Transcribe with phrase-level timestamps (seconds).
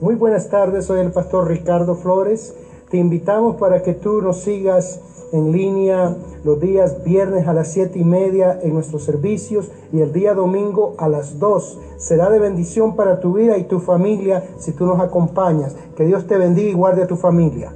[0.00, 2.54] Muy buenas tardes, soy el pastor Ricardo Flores.
[2.88, 4.98] Te invitamos para que tú nos sigas
[5.30, 10.14] en línea los días viernes a las siete y media en nuestros servicios y el
[10.14, 11.78] día domingo a las 2.
[11.98, 15.76] Será de bendición para tu vida y tu familia si tú nos acompañas.
[15.98, 17.74] Que Dios te bendiga y guarde a tu familia.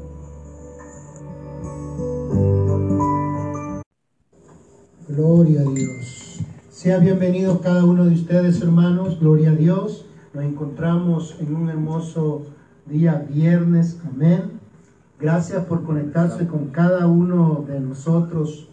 [5.09, 6.41] Gloria a Dios.
[6.70, 9.20] Sea bienvenido cada uno de ustedes, hermanos.
[9.20, 10.06] Gloria a Dios.
[10.35, 12.47] Nos encontramos en un hermoso
[12.87, 14.01] día viernes.
[14.05, 14.59] Amén.
[15.20, 18.69] Gracias por conectarse con cada uno de nosotros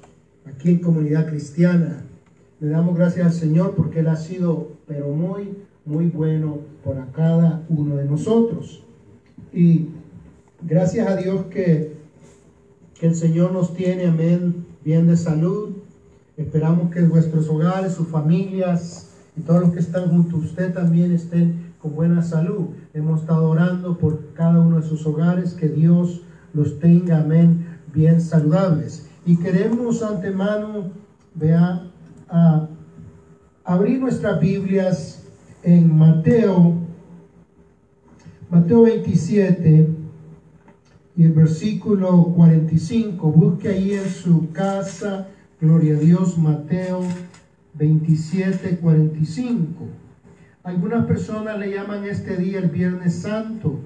[0.48, 2.04] aquí en Comunidad Cristiana.
[2.60, 5.56] Le damos gracias al Señor porque Él ha sido, pero muy,
[5.86, 8.84] muy bueno para cada uno de nosotros.
[9.54, 9.90] Y
[10.64, 11.96] gracias a Dios que,
[13.00, 15.74] que el Señor nos tiene, amén, bien de salud.
[16.38, 21.12] Esperamos que vuestros hogares, sus familias y todos los que están junto a usted también
[21.14, 22.70] estén con buena salud.
[22.94, 26.22] Hemos estado orando por cada uno de sus hogares, que Dios
[26.54, 29.08] los tenga, amén, bien saludables.
[29.26, 30.92] Y queremos antemano,
[31.34, 31.88] vea,
[33.64, 35.24] abrir nuestras Biblias
[35.64, 36.76] en Mateo,
[38.50, 39.88] Mateo 27
[41.16, 43.32] y el versículo 45.
[43.32, 45.30] Busque ahí en su casa,
[45.60, 47.02] gloria a Dios, Mateo
[47.82, 49.88] 27, 45.
[50.62, 53.80] Algunas personas le llaman este día el Viernes Santo.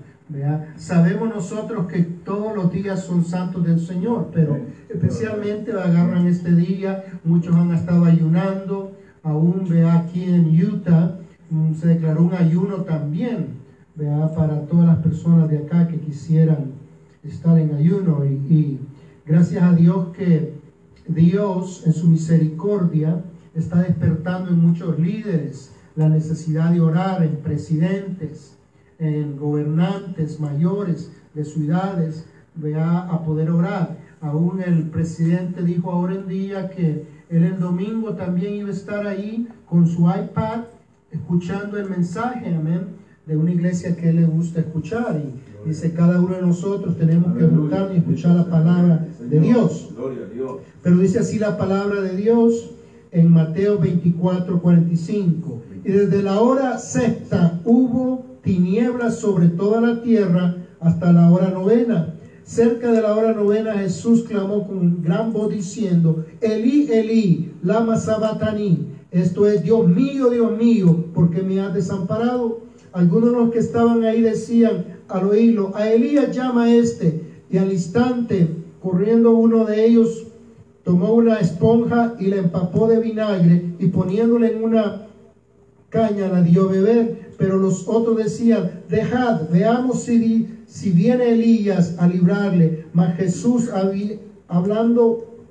[0.76, 7.06] Sabemos nosotros que todos los días son santos del Señor, pero especialmente agarran este día,
[7.24, 11.18] muchos han estado ayunando, aún vea aquí en Utah
[11.50, 13.60] mm, se declaró un ayuno también,
[13.96, 16.74] vea para todas las personas de acá que quisieran
[17.24, 18.80] estar en ayuno y, y
[19.26, 20.54] gracias a Dios que
[21.08, 23.24] Dios en su misericordia
[23.56, 28.58] está despertando en muchos líderes la necesidad de orar en presidentes,
[29.00, 33.98] en gobernantes mayores de ciudades, vea a poder orar.
[34.22, 39.08] Aún el presidente dijo ahora en día que él el domingo también iba a estar
[39.08, 40.64] ahí con su iPad
[41.12, 42.88] escuchando el mensaje, amén,
[43.26, 45.22] de una iglesia que él le gusta escuchar.
[45.66, 49.90] Y dice, cada uno de nosotros tenemos que juntarnos y escuchar la palabra de Dios.
[50.84, 52.75] Pero dice así la palabra de Dios
[53.16, 55.62] en Mateo 24, 45.
[55.86, 62.14] Y desde la hora sexta hubo tinieblas sobre toda la tierra hasta la hora novena.
[62.44, 68.86] Cerca de la hora novena Jesús clamó con gran voz diciendo, Elí, Elí, lama sabatani.
[69.12, 72.66] Esto es, Dios mío, Dios mío, porque me has desamparado?
[72.92, 77.22] Algunos de los que estaban ahí decían al oírlo, a Elías llama este.
[77.50, 78.50] Y al instante,
[78.82, 80.28] corriendo uno de ellos,
[80.86, 85.08] tomó una esponja y la empapó de vinagre y poniéndole en una
[85.90, 91.96] caña la dio a beber pero los otros decían, dejad, veamos si, si viene Elías
[91.98, 92.86] a librarle.
[92.94, 93.70] Mas Jesús,
[94.48, 95.46] hablando,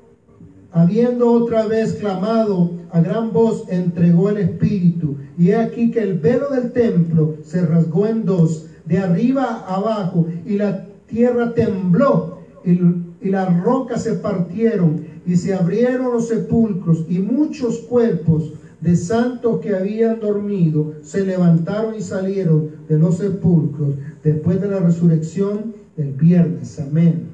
[0.73, 5.17] habiendo otra vez clamado a gran voz, entregó el Espíritu.
[5.37, 10.27] Y he aquí que el velo del templo se rasgó en dos, de arriba abajo,
[10.47, 17.19] y la tierra tembló, y las rocas se partieron, y se abrieron los sepulcros, y
[17.19, 24.61] muchos cuerpos de santos que habían dormido se levantaron y salieron de los sepulcros después
[24.61, 26.79] de la resurrección del viernes.
[26.79, 27.29] Amén.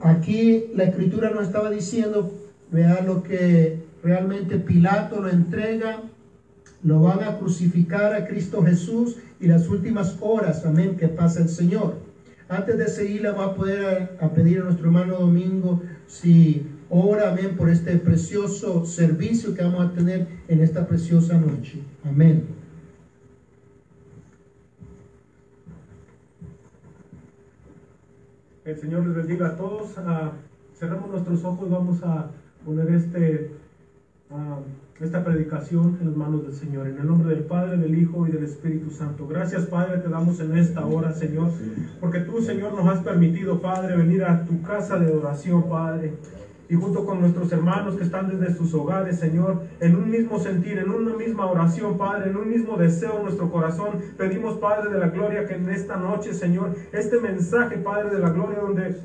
[0.00, 2.32] Aquí la escritura nos estaba diciendo,
[2.72, 6.02] vean lo que realmente Pilato lo entrega,
[6.82, 11.48] lo van a crucificar a Cristo Jesús y las últimas horas, amén, que pasa el
[11.48, 11.94] Señor.
[12.48, 17.56] Antes de seguir, le va a poder pedir a nuestro hermano Domingo si Ora, amén,
[17.56, 21.82] por este precioso servicio que vamos a tener en esta preciosa noche.
[22.04, 22.46] Amén.
[28.64, 29.96] El Señor les bendiga a todos.
[29.96, 30.30] Uh,
[30.78, 32.30] cerramos nuestros ojos, vamos a
[32.64, 33.50] poner este,
[34.30, 34.62] uh,
[35.00, 36.86] esta predicación en las manos del Señor.
[36.86, 39.26] En el nombre del Padre, del Hijo y del Espíritu Santo.
[39.26, 41.50] Gracias, Padre, te damos en esta hora, Señor,
[42.00, 46.14] porque tú, Señor, nos has permitido, Padre, venir a tu casa de oración, Padre
[46.68, 50.78] y junto con nuestros hermanos que están desde sus hogares, Señor, en un mismo sentir,
[50.78, 54.98] en una misma oración, Padre, en un mismo deseo en nuestro corazón, pedimos, Padre de
[54.98, 58.96] la Gloria, que en esta noche, Señor, este mensaje, Padre de la Gloria, donde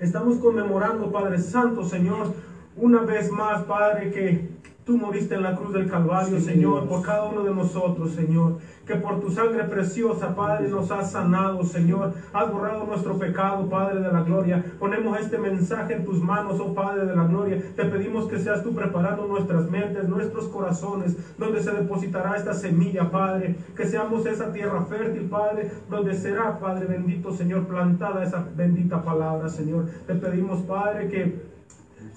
[0.00, 2.34] estamos conmemorando, Padre Santo, Señor,
[2.76, 4.51] una vez más, Padre, que
[4.84, 6.88] Tú moriste en la cruz del Calvario, Sí, Señor, Dios.
[6.88, 8.58] por cada uno de nosotros, Señor.
[8.84, 12.14] Que por tu sangre preciosa, Padre, nos has sanado, Señor.
[12.32, 14.64] Has borrado nuestro pecado, Padre de la gloria.
[14.80, 17.62] Ponemos este mensaje en tus manos, oh Padre de la gloria.
[17.76, 23.08] Te pedimos que seas tú preparando nuestras mentes, nuestros corazones, donde se depositará esta semilla,
[23.08, 23.54] Padre.
[23.76, 29.48] Que seamos esa tierra fértil, Padre, donde será, Padre bendito, Señor, plantada esa bendita palabra,
[29.48, 29.86] Señor.
[30.08, 31.51] Te pedimos, Padre, que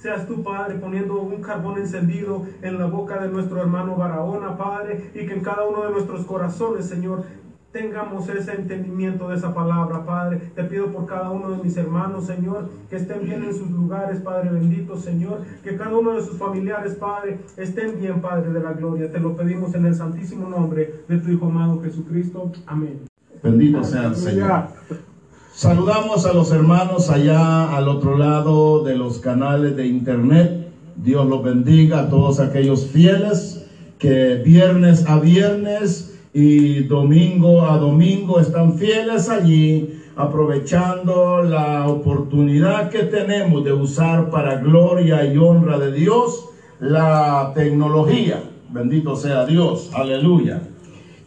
[0.06, 5.10] Seas tú, Padre, poniendo un carbón encendido en la boca de nuestro hermano Barahona, Padre,
[5.16, 7.24] y que en cada uno de nuestros corazones, Señor,
[7.72, 10.40] tengamos ese entendimiento de esa palabra, Padre.
[10.54, 14.20] Te pido por cada uno de mis hermanos, Señor, que estén bien en sus lugares,
[14.20, 15.40] Padre bendito, Señor.
[15.64, 19.12] Que cada uno de sus familiares, Padre, estén bien, Padre de la gloria.
[19.12, 22.52] Te lo pedimos en el santísimo nombre de tu Hijo amado Jesucristo.
[22.68, 23.00] Amén.
[23.42, 24.66] Bendito sea el Señor.
[25.56, 30.68] Saludamos a los hermanos allá al otro lado de los canales de internet.
[30.98, 33.66] Dios los bendiga a todos aquellos fieles
[33.98, 43.04] que viernes a viernes y domingo a domingo están fieles allí, aprovechando la oportunidad que
[43.04, 46.50] tenemos de usar para gloria y honra de Dios
[46.82, 48.44] la tecnología.
[48.74, 49.90] Bendito sea Dios.
[49.94, 50.60] Aleluya.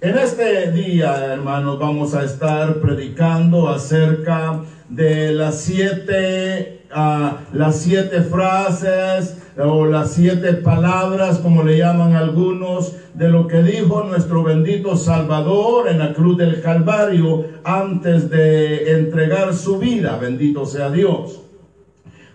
[0.01, 8.23] En este día, hermanos, vamos a estar predicando acerca de las siete, ah, las siete
[8.23, 14.95] frases o las siete palabras, como le llaman algunos, de lo que dijo nuestro bendito
[14.95, 20.17] Salvador en la cruz del Calvario antes de entregar su vida.
[20.17, 21.41] Bendito sea Dios.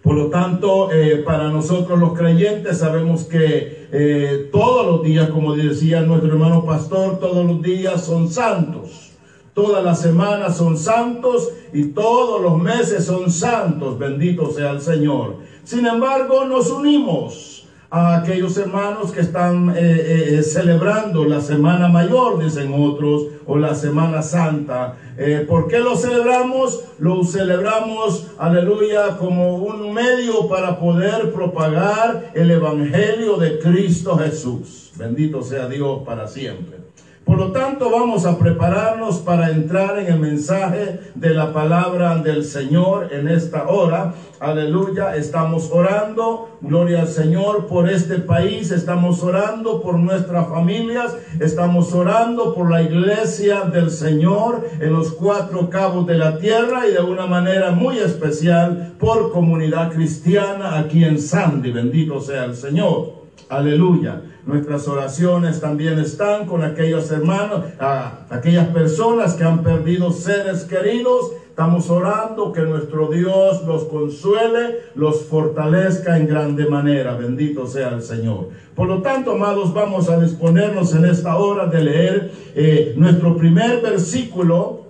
[0.04, 5.56] Por lo tanto, eh, para nosotros los creyentes sabemos que eh, todos los días, como
[5.56, 9.12] decía nuestro hermano pastor, todos los días son santos.
[9.54, 13.98] Todas las semanas son santos y todos los meses son santos.
[13.98, 15.38] Bendito sea el Señor.
[15.64, 17.53] Sin embargo, nos unimos
[17.94, 23.76] a aquellos hermanos que están eh, eh, celebrando la Semana Mayor, dicen otros, o la
[23.76, 24.96] Semana Santa.
[25.16, 26.86] Eh, ¿Por qué lo celebramos?
[26.98, 34.92] Lo celebramos, aleluya, como un medio para poder propagar el Evangelio de Cristo Jesús.
[34.96, 36.83] Bendito sea Dios para siempre.
[37.26, 42.44] Por lo tanto, vamos a prepararnos para entrar en el mensaje de la palabra del
[42.44, 44.14] Señor en esta hora.
[44.42, 51.94] Aleluya, estamos orando, gloria al Señor, por este país, estamos orando por nuestras familias, estamos
[51.94, 57.02] orando por la iglesia del Señor en los cuatro cabos de la tierra y de
[57.02, 61.72] una manera muy especial por comunidad cristiana aquí en Sandy.
[61.72, 63.24] Bendito sea el Señor.
[63.48, 64.22] Aleluya.
[64.46, 71.32] Nuestras oraciones también están con aquellos hermanos, a aquellas personas que han perdido seres queridos.
[71.48, 77.16] Estamos orando que nuestro Dios los consuele, los fortalezca en grande manera.
[77.16, 78.50] Bendito sea el Señor.
[78.76, 83.82] Por lo tanto, amados, vamos a disponernos en esta hora de leer eh, nuestro primer
[83.82, 84.88] versículo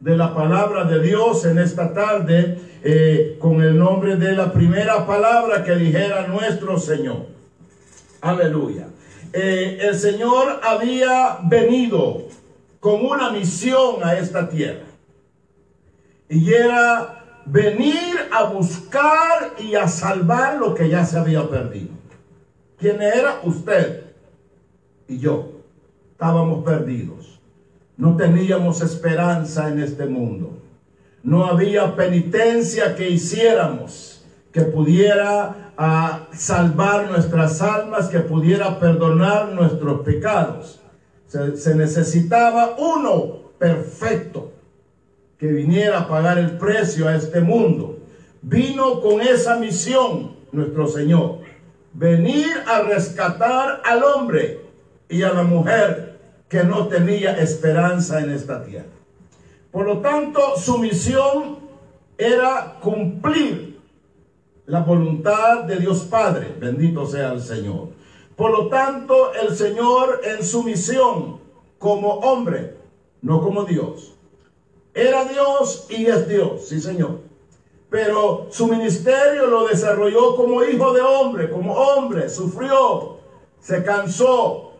[0.00, 5.06] de la palabra de Dios en esta tarde eh, con el nombre de la primera
[5.06, 7.35] palabra que dijera nuestro Señor.
[8.26, 8.88] Aleluya.
[9.32, 12.24] Eh, el Señor había venido
[12.80, 14.86] con una misión a esta tierra.
[16.28, 21.90] Y era venir a buscar y a salvar lo que ya se había perdido.
[22.78, 24.06] ¿Quién era usted
[25.06, 25.60] y yo?
[26.10, 27.38] Estábamos perdidos.
[27.96, 30.58] No teníamos esperanza en este mundo.
[31.22, 34.15] No había penitencia que hiciéramos
[34.56, 40.80] que pudiera a salvar nuestras almas, que pudiera perdonar nuestros pecados.
[41.26, 44.52] Se, necesitaba uno perfecto
[45.36, 47.98] que viniera a pagar el precio a este mundo.
[48.40, 51.40] Vino con esa misión nuestro Señor.
[51.92, 54.62] Venir a rescatar al hombre
[55.10, 58.86] y a la mujer que no tenía esperanza en esta tierra.
[59.70, 61.58] Por lo tanto, su misión
[62.16, 63.75] era cumplir
[64.66, 66.54] la voluntad de Dios Padre.
[66.58, 67.88] Bendito sea el Señor.
[68.36, 71.40] Por lo tanto, el Señor en su misión
[71.78, 72.76] como hombre,
[73.22, 74.14] no como Dios.
[74.92, 77.20] Era Dios y es Dios, sí Señor.
[77.88, 83.18] Pero su ministerio lo desarrolló como hijo de hombre, como hombre, sufrió,
[83.60, 84.72] se cansó,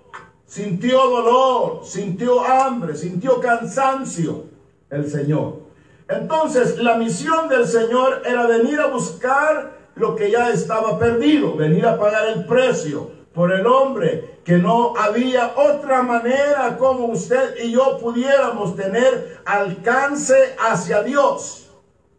[0.44, 4.44] sintió dolor, sintió hambre, sintió cansancio
[4.90, 5.66] el Señor.
[6.08, 11.86] Entonces, la misión del Señor era venir a buscar lo que ya estaba perdido, venir
[11.86, 17.72] a pagar el precio por el hombre, que no había otra manera como usted y
[17.72, 21.70] yo pudiéramos tener alcance hacia Dios.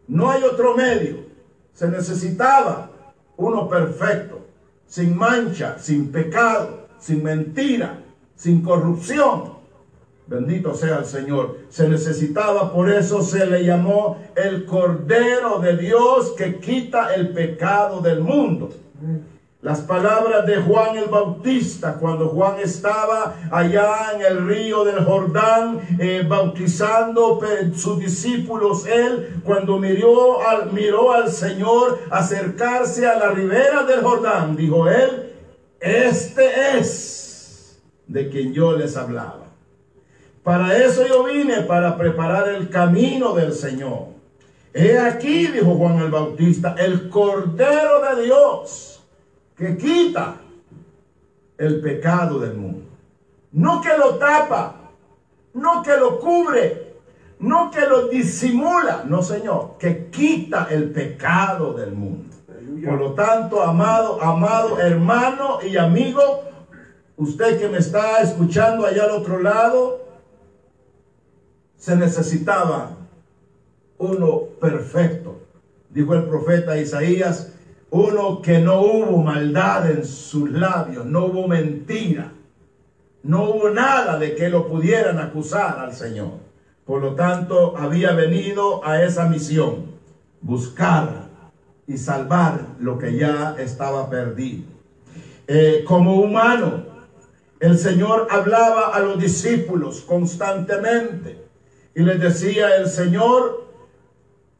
[0.07, 1.25] No hay otro medio.
[1.73, 2.89] Se necesitaba
[3.37, 4.35] uno perfecto.
[4.87, 7.99] sin mancha, sin pecado, sin mentira,
[8.35, 9.56] sin corrupción.
[10.27, 11.59] Bendito sea el Señor.
[11.69, 18.01] Se necesitaba, por eso se le llamó el Cordero de Dios que quita el pecado
[18.01, 18.69] del mundo.
[19.61, 25.79] Las palabras de Juan el Bautista, cuando Juan estaba allá en el río del Jordán,
[25.99, 27.39] eh, bautizando
[27.73, 35.33] sus discípulos, él cuando miró al Señor acercarse a la ribera del Jordán, dijo él,
[35.79, 39.46] este es de quien yo les hablaba.
[40.47, 44.13] Para eso yo vine, para preparar el camino del Señor.
[44.73, 49.03] He aquí, dijo Juan el Bautista, el Cordero de Dios
[49.57, 50.37] que quita
[51.57, 52.85] el pecado del mundo.
[53.51, 54.91] No que lo tapa,
[55.53, 56.93] no que lo cubre,
[57.39, 62.33] no que lo disimula, no Señor, que quita el pecado del mundo.
[62.85, 66.43] Por lo tanto, amado, amado hermano y amigo,
[67.17, 70.06] usted que me está escuchando allá al otro lado,
[71.77, 72.97] se necesitaba
[73.99, 75.41] uno perfecto.
[75.89, 77.53] Dijo el profeta Isaías,
[77.89, 82.33] uno que no hubo maldad en sus labios, no hubo mentira,
[83.23, 86.47] no hubo nada de que lo pudieran acusar al Señor.
[86.85, 89.85] Por lo tanto, había venido a esa misión,
[90.41, 91.27] buscar
[91.87, 94.63] y salvar lo que ya estaba perdido.
[95.47, 96.85] Eh, como humano,
[97.59, 101.46] el Señor hablaba a los discípulos constantemente
[101.97, 103.65] y les decía, el Señor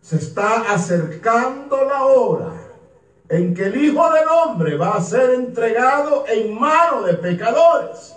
[0.02, 2.52] se está acercando la hora
[3.30, 8.16] en que el Hijo del Hombre va a ser entregado en manos de pecadores.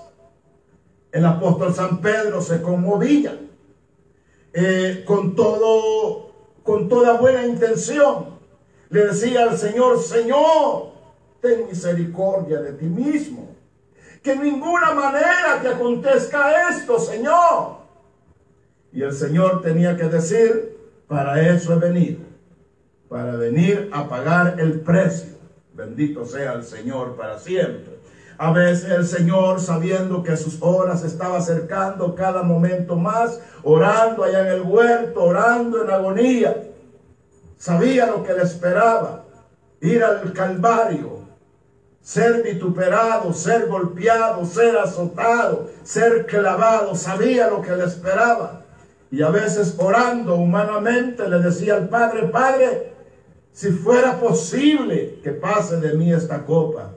[1.13, 3.39] El apóstol San Pedro se conmovía
[4.55, 6.31] eh, con, todo,
[6.63, 8.39] con toda buena intención.
[8.89, 10.93] Le decía al Señor, Señor,
[11.43, 13.55] ten misericordia de ti mismo.
[14.23, 17.80] Que en ninguna manera te acontezca esto, Señor.
[18.93, 22.31] Y el Señor tenía que decir, para eso he venido
[23.11, 25.35] para venir a pagar el precio.
[25.75, 27.99] Bendito sea el Señor para siempre.
[28.39, 34.43] A veces el Señor, sabiendo que sus horas estaba acercando cada momento más, orando allá
[34.43, 36.57] en el huerto, orando en agonía,
[37.59, 39.25] sabía lo que le esperaba,
[39.81, 41.25] ir al Calvario,
[42.01, 48.60] ser vituperado, ser golpeado, ser azotado, ser clavado, sabía lo que le esperaba.
[49.11, 52.93] Y a veces orando humanamente le decía al Padre, Padre,
[53.53, 56.93] si fuera posible que pase de mí esta copa.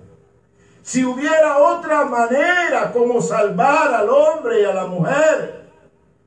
[0.83, 5.63] Si hubiera otra manera como salvar al hombre y a la mujer.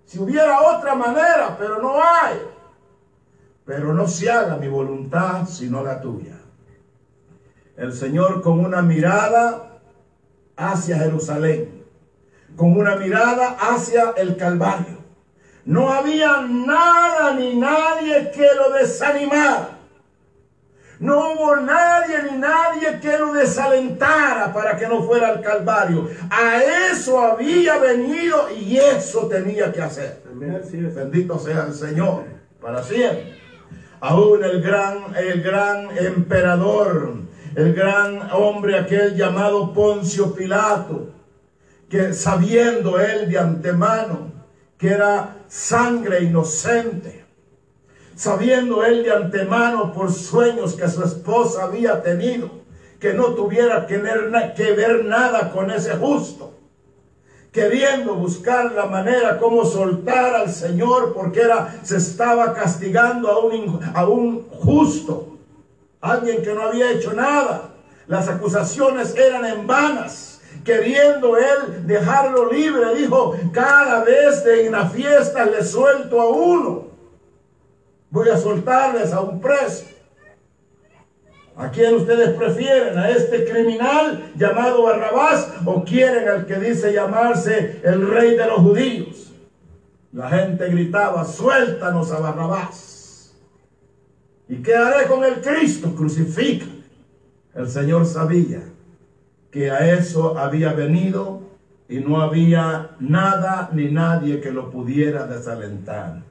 [0.06, 2.40] Si hubiera otra manera, pero no hay.
[3.64, 6.38] Pero no se haga mi voluntad sino la tuya.
[7.76, 9.80] El Señor con una mirada
[10.56, 11.84] hacia Jerusalén,
[12.56, 14.95] con una mirada hacia el Calvario.
[15.66, 19.70] No había nada ni nadie que lo desanimara.
[21.00, 26.08] No hubo nadie ni nadie que lo desalentara para que no fuera al Calvario.
[26.30, 30.22] A eso había venido y eso tenía que hacer.
[30.34, 32.24] Bendito sea el Señor
[32.60, 33.36] para siempre.
[34.00, 37.14] Aún el gran, el gran emperador,
[37.56, 41.10] el gran hombre aquel llamado Poncio Pilato,
[41.90, 44.35] que sabiendo él de antemano
[44.78, 47.24] que era sangre inocente,
[48.14, 52.50] sabiendo él de antemano por sueños que su esposa había tenido,
[53.00, 56.54] que no tuviera que ver, nada con ese justo,
[57.52, 63.80] queriendo buscar la manera como soltar al Señor porque era, se estaba castigando a un,
[63.94, 65.38] a un justo,
[66.00, 67.72] alguien que no había hecho nada.
[68.06, 70.35] Las acusaciones eran en vanas
[70.66, 76.88] queriendo él dejarlo libre, dijo, cada vez en la fiesta le suelto a uno.
[78.10, 79.84] Voy a soltarles a un preso.
[81.56, 82.98] ¿A quién ustedes prefieren?
[82.98, 88.58] ¿A este criminal llamado Barrabás o quieren al que dice llamarse el rey de los
[88.58, 89.32] judíos?
[90.12, 93.34] La gente gritaba, suéltanos a Barrabás.
[94.48, 95.94] ¿Y qué haré con el Cristo?
[95.94, 96.66] Crucifica.
[97.54, 98.62] El Señor sabía
[99.56, 101.40] que a eso había venido
[101.88, 106.24] y no había nada ni nadie que lo pudiera desalentar.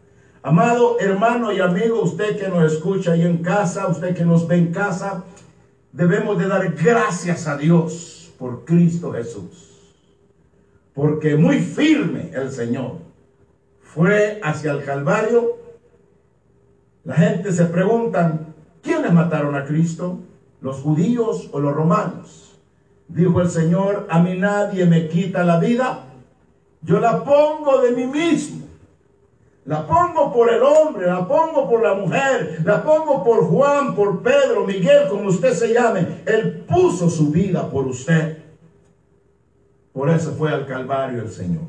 [0.43, 4.57] Amado hermano y amigo, usted que nos escucha ahí en casa, usted que nos ve
[4.57, 5.23] en casa,
[5.91, 9.95] debemos de dar gracias a Dios por Cristo Jesús.
[10.93, 12.97] Porque muy firme el Señor
[13.81, 15.57] fue hacia el Calvario.
[17.03, 18.39] La gente se pregunta,
[18.83, 20.19] ¿quiénes mataron a Cristo?
[20.61, 22.44] ¿Los judíos o los romanos?
[23.07, 26.05] Dijo el Señor, a mí nadie me quita la vida,
[26.81, 28.65] yo la pongo de mí mismo.
[29.65, 34.21] La pongo por el hombre, la pongo por la mujer, la pongo por Juan, por
[34.21, 36.21] Pedro, Miguel, como usted se llame.
[36.27, 38.37] Él puso su vida por usted.
[39.91, 41.63] Por eso fue al Calvario el Señor.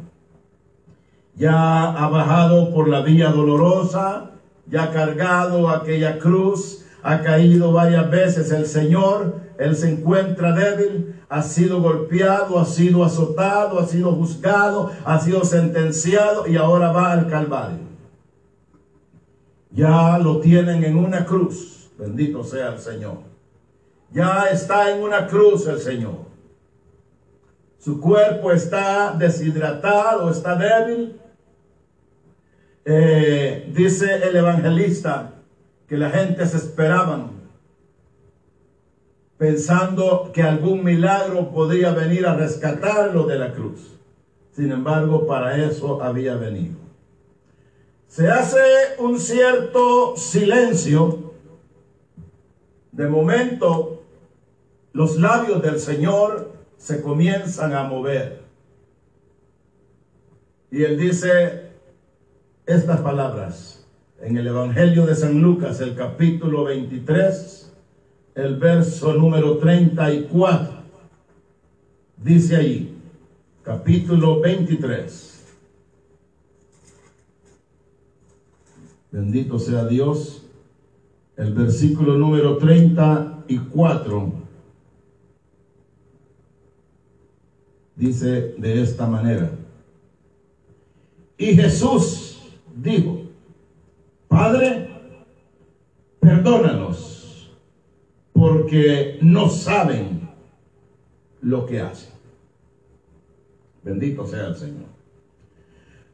[1.37, 4.33] Ya ha bajado por la vía dolorosa,
[4.66, 11.15] ya ha cargado aquella cruz, ha caído varias veces el Señor, Él se encuentra débil,
[11.29, 17.13] ha sido golpeado, ha sido azotado, ha sido juzgado, ha sido sentenciado y ahora va
[17.13, 17.87] al Calvario.
[19.71, 23.19] Ya lo tienen en una cruz, bendito sea el Señor.
[24.13, 26.27] Ya está en una cruz el Señor.
[27.79, 31.21] Su cuerpo está deshidratado, está débil.
[32.85, 35.35] Eh, dice el evangelista
[35.89, 37.36] que la gente se esperaban
[39.38, 43.93] pensando que algún milagro podía venir a rescatarlo de la cruz.
[44.52, 46.76] Sin embargo, para eso había venido.
[48.09, 48.59] Se hace
[48.99, 51.35] un cierto silencio.
[52.93, 54.05] De momento,
[54.95, 58.40] los labios del Señor se comienzan a mover.
[60.71, 61.73] Y él dice
[62.64, 63.87] estas palabras
[64.23, 67.65] en el Evangelio de San Lucas, el capítulo 23
[68.37, 70.76] el verso número 34.
[72.19, 72.95] Dice ahí,
[73.62, 75.57] capítulo 23.
[79.11, 80.43] Bendito sea Dios.
[81.37, 84.33] El versículo número 34
[87.95, 89.50] dice de esta manera.
[91.38, 92.43] Y Jesús
[92.75, 93.23] dijo,
[94.28, 94.90] Padre,
[96.21, 97.15] perdónanos
[98.37, 100.28] porque no saben
[101.40, 102.12] lo que hacen.
[103.83, 104.87] Bendito sea el Señor.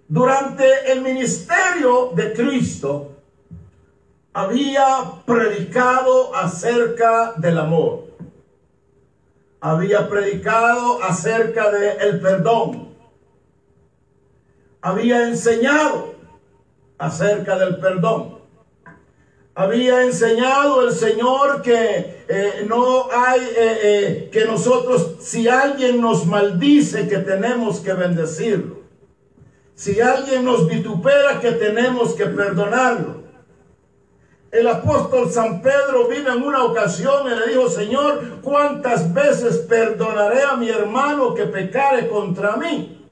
[0.07, 3.17] Durante el ministerio de Cristo
[4.33, 4.85] había
[5.26, 8.05] predicado acerca del amor.
[9.61, 12.88] Había predicado acerca del el perdón.
[14.81, 16.14] Había enseñado
[16.99, 18.42] acerca del perdón
[19.54, 26.26] había enseñado el Señor que eh, no hay, eh, eh, que nosotros, si alguien nos
[26.26, 28.82] maldice, que tenemos que bendecirlo.
[29.75, 33.23] Si alguien nos vitupera, que tenemos que perdonarlo.
[34.50, 40.43] El apóstol San Pedro vino en una ocasión y le dijo, Señor, ¿cuántas veces perdonaré
[40.43, 43.08] a mi hermano que pecare contra mí?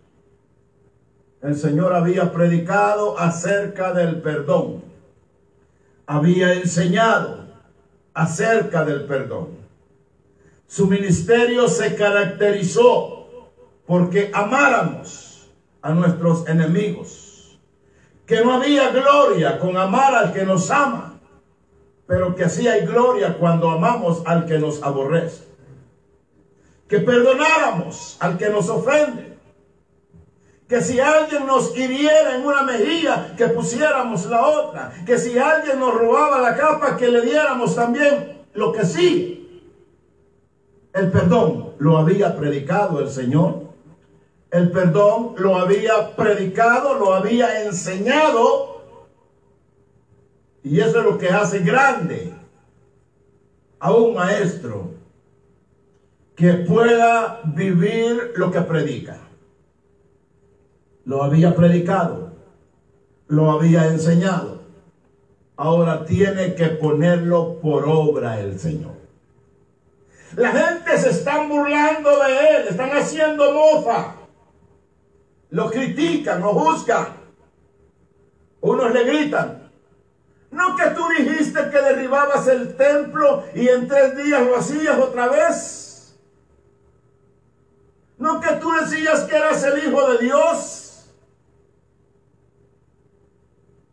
[1.42, 4.89] El Señor había predicado acerca del perdón
[6.10, 7.44] había enseñado
[8.14, 9.60] acerca del perdón.
[10.66, 13.52] Su ministerio se caracterizó
[13.86, 15.48] porque amáramos
[15.80, 17.60] a nuestros enemigos,
[18.26, 21.20] que no había gloria con amar al que nos ama,
[22.08, 25.44] pero que sí hay gloria cuando amamos al que nos aborrece,
[26.88, 29.29] que perdonáramos al que nos ofende,
[30.70, 34.92] que si alguien nos hiriera en una mejilla, que pusiéramos la otra.
[35.04, 39.64] Que si alguien nos robaba la capa, que le diéramos también lo que sí.
[40.92, 43.62] El perdón lo había predicado el Señor.
[44.52, 48.84] El perdón lo había predicado, lo había enseñado.
[50.62, 52.32] Y eso es lo que hace grande
[53.80, 54.92] a un maestro
[56.36, 59.29] que pueda vivir lo que predica
[61.10, 62.30] lo había predicado,
[63.26, 64.60] lo había enseñado.
[65.56, 68.92] Ahora tiene que ponerlo por obra el Señor.
[70.36, 74.14] La gente se está burlando de él, están haciendo mofa.
[75.50, 77.08] Lo critican, lo juzgan.
[78.60, 79.68] Unos le gritan,
[80.52, 85.26] ¿no que tú dijiste que derribabas el templo y en tres días lo hacías otra
[85.26, 86.16] vez?
[88.16, 90.79] ¿No que tú decías que eras el Hijo de Dios?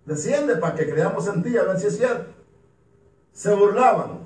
[0.07, 2.31] Desciende para que creamos en ti, a ver si es cierto.
[3.33, 4.19] Se burlaban,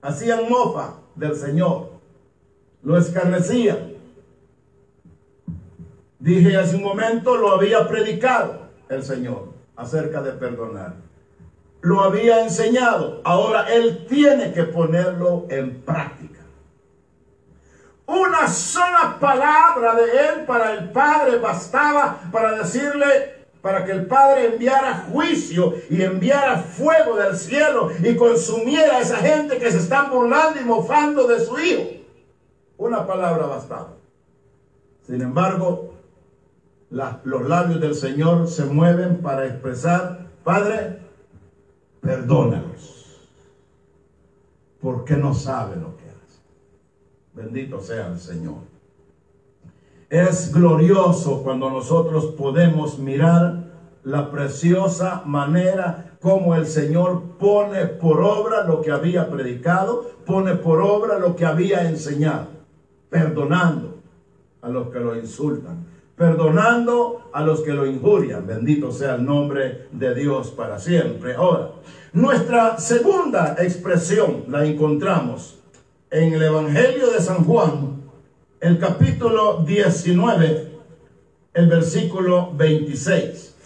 [0.00, 1.90] hacían mofa del Señor,
[2.84, 3.94] lo escarnecían.
[6.20, 10.94] Dije hace un momento, lo había predicado el Señor acerca de perdonar.
[11.80, 16.42] Lo había enseñado, ahora Él tiene que ponerlo en práctica.
[18.06, 24.54] Una sola palabra de Él para el Padre bastaba para decirle, para que el Padre
[24.54, 30.10] enviara juicio y enviara fuego del cielo y consumiera a esa gente que se están
[30.10, 31.82] burlando y mofando de su hijo.
[32.76, 33.94] Una palabra bastaba.
[35.06, 35.94] Sin embargo,
[36.90, 40.98] los labios del Señor se mueven para expresar, Padre,
[42.00, 43.28] perdónalos,
[44.80, 46.42] porque no saben lo que hacen.
[47.32, 48.71] Bendito sea el Señor.
[50.12, 53.64] Es glorioso cuando nosotros podemos mirar
[54.04, 60.82] la preciosa manera como el Señor pone por obra lo que había predicado, pone por
[60.82, 62.48] obra lo que había enseñado,
[63.08, 64.00] perdonando
[64.60, 68.46] a los que lo insultan, perdonando a los que lo injurian.
[68.46, 71.36] Bendito sea el nombre de Dios para siempre.
[71.36, 71.70] Ahora,
[72.12, 75.58] nuestra segunda expresión la encontramos
[76.10, 78.01] en el Evangelio de San Juan,
[78.62, 80.68] el capítulo 19,
[81.52, 83.56] el versículo 26.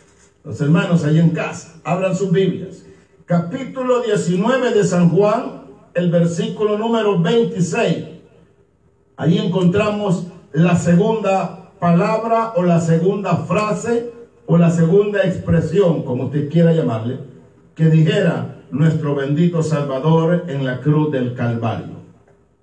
[0.43, 2.83] Los hermanos ahí en casa, abran sus Biblias.
[3.27, 8.07] Capítulo 19 de San Juan, el versículo número 26.
[9.19, 14.11] Ahí encontramos la segunda palabra o la segunda frase
[14.47, 17.19] o la segunda expresión, como usted quiera llamarle,
[17.75, 21.97] que dijera nuestro bendito Salvador en la cruz del Calvario.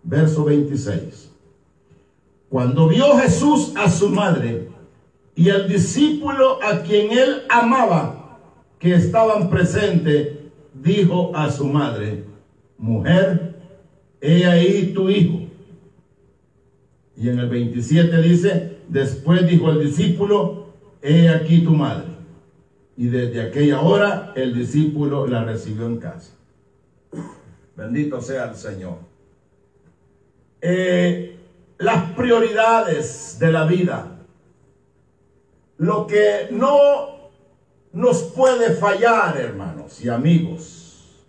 [0.02, 1.33] Verso 26.
[2.54, 4.68] Cuando vio Jesús a su madre
[5.34, 8.38] y al discípulo a quien él amaba,
[8.78, 10.38] que estaban presentes,
[10.72, 12.26] dijo a su madre,
[12.78, 13.56] mujer,
[14.22, 15.48] he ahí tu hijo.
[17.18, 20.68] Y en el 27 dice, después dijo el discípulo,
[21.02, 22.10] he aquí tu madre.
[22.96, 26.36] Y desde aquella hora el discípulo la recibió en casa.
[27.76, 28.98] Bendito sea el Señor.
[30.62, 31.33] Eh,
[31.84, 34.08] las prioridades de la vida.
[35.78, 37.32] Lo que no
[37.92, 41.26] nos puede fallar, hermanos y amigos.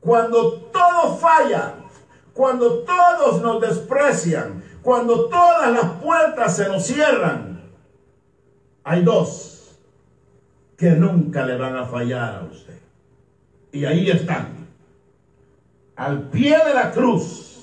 [0.00, 1.74] Cuando todo falla,
[2.32, 7.60] cuando todos nos desprecian, cuando todas las puertas se nos cierran,
[8.82, 9.78] hay dos
[10.76, 12.78] que nunca le van a fallar a usted.
[13.72, 14.66] Y ahí están,
[15.94, 17.55] al pie de la cruz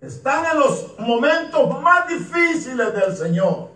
[0.00, 3.70] están en los momentos más difíciles del Señor.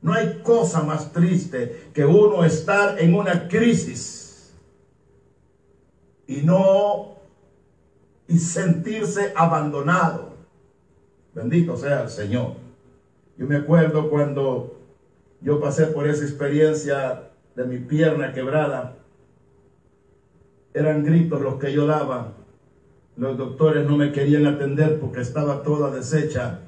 [0.00, 4.52] No hay cosa más triste que uno estar en una crisis
[6.26, 7.16] y no
[8.26, 10.32] y sentirse abandonado.
[11.34, 12.54] Bendito sea el Señor.
[13.36, 14.78] Yo me acuerdo cuando
[15.40, 18.96] yo pasé por esa experiencia de mi pierna quebrada.
[20.74, 22.32] Eran gritos los que yo daba
[23.16, 26.60] los doctores no me querían atender porque estaba toda deshecha.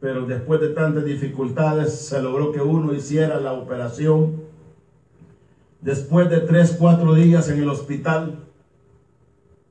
[0.00, 4.42] Pero después de tantas dificultades se logró que uno hiciera la operación.
[5.80, 8.40] Después de tres, cuatro días en el hospital,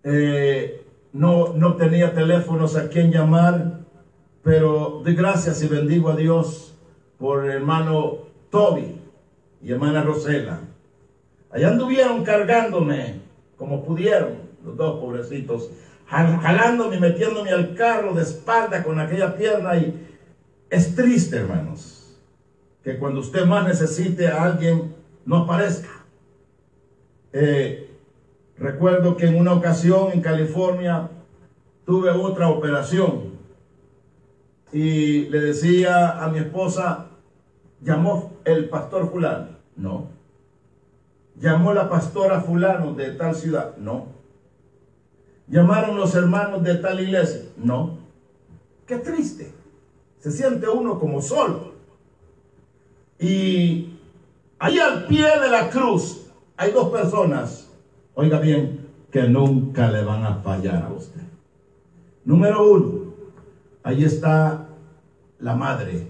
[0.03, 3.81] eh, no, no tenía teléfonos a quien llamar,
[4.43, 6.73] pero de gracias y bendigo a Dios
[7.17, 8.19] por hermano
[8.49, 8.99] Toby
[9.61, 10.61] y hermana Rosela.
[11.51, 13.21] Allá anduvieron cargándome
[13.57, 15.69] como pudieron los dos pobrecitos,
[16.05, 20.07] jalándome, metiéndome al carro de espalda con aquella pierna y
[20.69, 22.17] es triste, hermanos,
[22.83, 24.93] que cuando usted más necesite a alguien
[25.25, 26.05] no aparezca.
[27.33, 27.89] Eh,
[28.57, 31.09] recuerdo que en una ocasión en California
[31.85, 33.31] tuve otra operación
[34.73, 37.07] y le decía a mi esposa,
[37.81, 40.09] llamó el pastor fulano, no.
[41.35, 44.20] Llamó la pastora fulano de tal ciudad, no
[45.51, 47.41] ¿Llamaron los hermanos de tal iglesia?
[47.57, 47.97] No.
[48.87, 49.51] Qué triste.
[50.17, 51.73] Se siente uno como solo.
[53.19, 53.99] Y
[54.57, 56.21] ahí al pie de la cruz
[56.55, 57.69] hay dos personas,
[58.13, 61.21] oiga bien, que nunca le van a fallar a usted.
[62.23, 63.13] Número uno,
[63.83, 64.67] ahí está
[65.39, 66.07] la madre.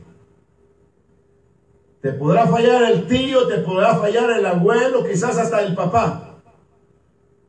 [1.99, 6.30] Te podrá fallar el tío, te podrá fallar el abuelo, quizás hasta el papá.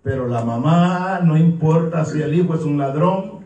[0.02, 3.42] Pero la mamá, no importa si el hijo es un ladrón,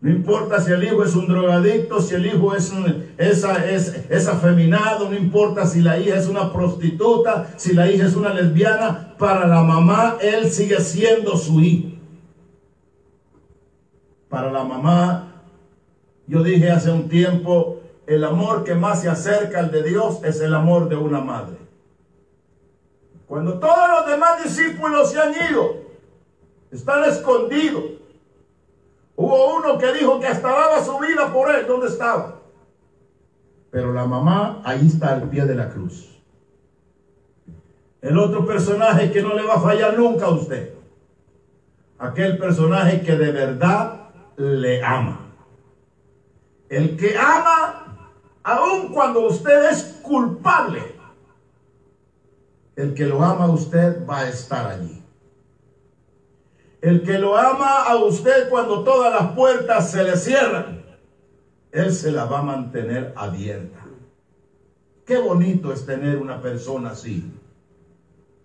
[0.00, 2.72] no importa si el hijo es un drogadicto, si el hijo es,
[3.18, 8.06] esa, es, es afeminado, no importa si la hija es una prostituta, si la hija
[8.06, 11.96] es una lesbiana, para la mamá él sigue siendo su hijo.
[14.28, 15.42] Para la mamá,
[16.26, 20.40] yo dije hace un tiempo, el amor que más se acerca al de Dios es
[20.40, 21.65] el amor de una madre.
[23.26, 25.76] Cuando todos los demás discípulos se han ido,
[26.70, 27.84] están escondidos.
[29.16, 31.66] Hubo uno que dijo que hasta daba su vida por él.
[31.66, 32.40] ¿Dónde estaba?
[33.70, 36.16] Pero la mamá ahí está al pie de la cruz.
[38.00, 40.74] El otro personaje que no le va a fallar nunca a usted.
[41.98, 45.32] aquel personaje que de verdad le ama.
[46.68, 48.12] El que ama,
[48.42, 50.95] aun cuando usted es culpable,
[52.76, 55.02] el que lo ama a usted va a estar allí.
[56.82, 60.84] El que lo ama a usted cuando todas las puertas se le cierran,
[61.72, 63.84] él se la va a mantener abierta.
[65.06, 67.32] Qué bonito es tener una persona así.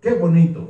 [0.00, 0.68] Qué bonito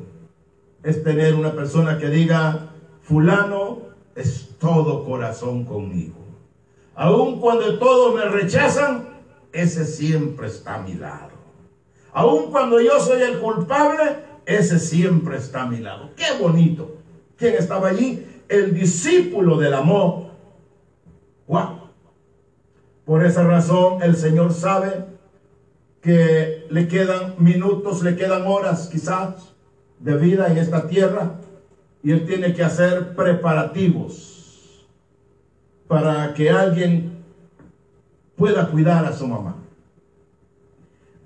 [0.82, 2.70] es tener una persona que diga,
[3.02, 3.82] fulano
[4.14, 6.16] es todo corazón conmigo.
[6.94, 9.08] Aun cuando todos me rechazan,
[9.52, 11.31] ese siempre está a mi lado.
[12.12, 16.10] Aun cuando yo soy el culpable, ese siempre está a mi lado.
[16.16, 16.96] Qué bonito.
[17.36, 18.26] ¿Quién estaba allí?
[18.48, 20.26] El discípulo del amor.
[21.46, 21.90] Wow.
[23.04, 25.06] Por esa razón el Señor sabe
[26.00, 29.54] que le quedan minutos, le quedan horas quizás
[29.98, 31.36] de vida en esta tierra
[32.02, 34.86] y Él tiene que hacer preparativos
[35.86, 37.24] para que alguien
[38.36, 39.61] pueda cuidar a su mamá.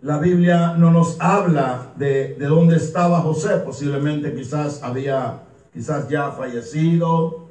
[0.06, 5.40] La Biblia no nos habla de, de dónde estaba José, posiblemente quizás había,
[5.72, 7.48] quizás ya fallecido,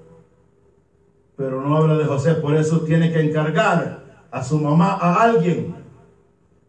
[1.36, 5.76] pero no habla de José, por eso tiene que encargar a su mamá a alguien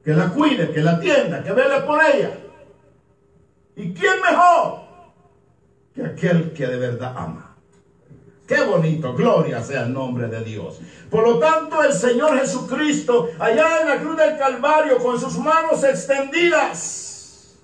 [0.03, 2.37] que la cuide, que la atienda, que vele por ella.
[3.77, 4.81] ¿Y quién mejor
[5.95, 7.46] que aquel que de verdad ama?
[8.47, 10.81] Qué bonito, gloria sea el nombre de Dios.
[11.11, 15.83] Por lo tanto, el Señor Jesucristo, allá en la cruz del Calvario, con sus manos
[15.83, 17.57] extendidas,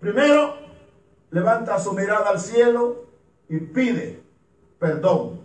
[0.00, 0.56] primero
[1.30, 3.04] levanta su mirada al cielo
[3.48, 4.22] y pide
[4.78, 5.40] perdón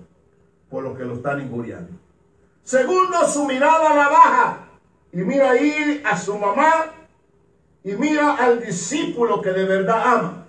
[0.70, 1.92] por lo que lo están injuriando.
[2.64, 4.68] Segundo, su mirada la baja
[5.12, 6.94] y mira ahí a su mamá
[7.84, 10.48] y mira al discípulo que de verdad ama.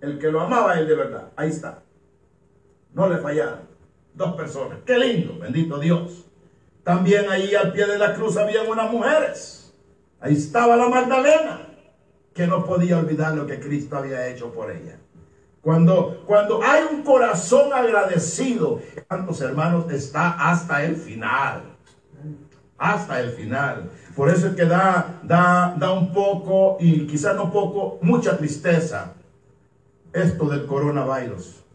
[0.00, 1.30] El que lo amaba él de verdad.
[1.36, 1.82] Ahí está.
[2.96, 3.60] No le fallaron.
[4.14, 4.78] Dos personas.
[4.86, 6.24] Qué lindo, bendito Dios.
[6.82, 9.74] También ahí al pie de la cruz habían unas mujeres.
[10.18, 11.68] Ahí estaba la Magdalena,
[12.32, 14.98] que no podía olvidar lo que Cristo había hecho por ella.
[15.60, 21.76] Cuando, cuando hay un corazón agradecido, tantos hermanos, está hasta el final
[22.78, 23.90] hasta el final.
[24.14, 29.14] Por eso es que da, da, da un poco, y quizás no poco, mucha tristeza
[30.12, 31.65] esto del coronavirus.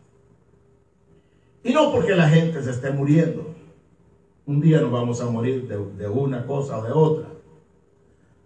[1.63, 3.53] Y no porque la gente se esté muriendo.
[4.45, 7.27] Un día nos vamos a morir de, de una cosa o de otra.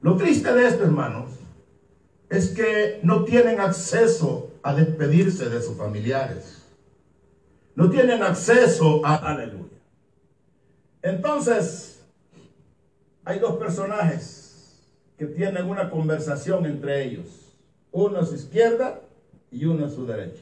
[0.01, 1.31] Lo triste de esto, hermanos,
[2.29, 6.65] es que no tienen acceso a despedirse de sus familiares.
[7.75, 9.15] No tienen acceso a...
[9.15, 9.79] Aleluya.
[11.01, 12.03] Entonces,
[13.23, 14.81] hay dos personajes
[15.17, 17.53] que tienen una conversación entre ellos.
[17.91, 19.01] Uno a su izquierda
[19.51, 20.41] y uno a su derecha.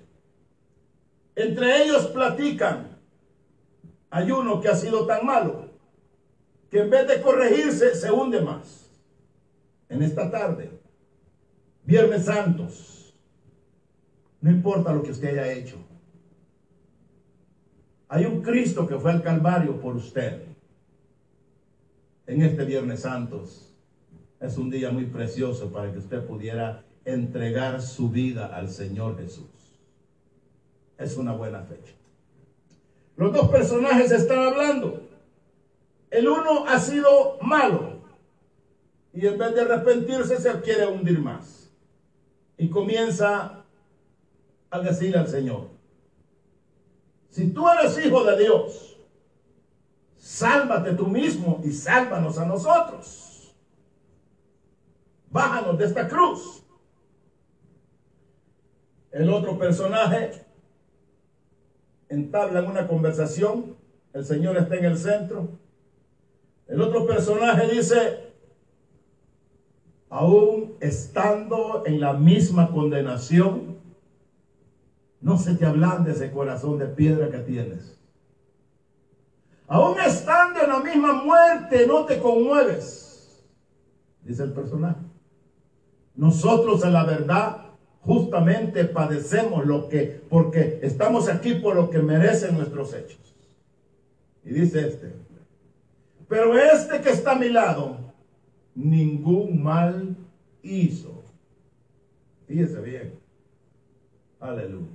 [1.36, 2.98] Entre ellos platican.
[4.10, 5.70] Hay uno que ha sido tan malo
[6.70, 8.90] que en vez de corregirse se hunde más.
[9.90, 10.72] En esta tarde,
[11.84, 13.16] Viernes Santos,
[14.42, 15.78] no importa lo que usted haya hecho.
[18.08, 20.44] Hay un Cristo que fue al Calvario por usted
[22.28, 23.74] en este Viernes Santos.
[24.40, 29.63] Es un día muy precioso para que usted pudiera entregar su vida al Señor Jesús.
[31.04, 31.92] Es una buena fecha.
[33.18, 35.02] Los dos personajes están hablando.
[36.10, 38.02] El uno ha sido malo
[39.12, 41.70] y en vez de arrepentirse se quiere hundir más.
[42.58, 43.66] Y comienza
[44.70, 45.68] a decirle al Señor,
[47.30, 48.98] si tú eres hijo de Dios,
[50.16, 53.54] sálvate tú mismo y sálvanos a nosotros.
[55.30, 56.64] Bájanos de esta cruz.
[59.12, 60.53] El otro personaje
[62.14, 63.76] entabla una conversación,
[64.14, 65.50] el Señor está en el centro.
[66.68, 68.34] El otro personaje dice,
[70.10, 73.78] aún estando en la misma condenación,
[75.22, 78.00] no se te de ese corazón de piedra que tienes.
[79.68, 83.44] Aún estando en la misma muerte, no te conmueves,
[84.22, 85.00] dice el personaje.
[86.16, 87.73] Nosotros en la verdad
[88.06, 93.36] justamente padecemos lo que, porque estamos aquí por lo que merecen nuestros hechos.
[94.44, 95.14] Y dice este,
[96.28, 97.98] pero este que está a mi lado,
[98.76, 100.18] ningún mal
[100.62, 101.24] hizo.
[102.48, 103.20] Fíjese bien.
[104.40, 104.88] Aleluya.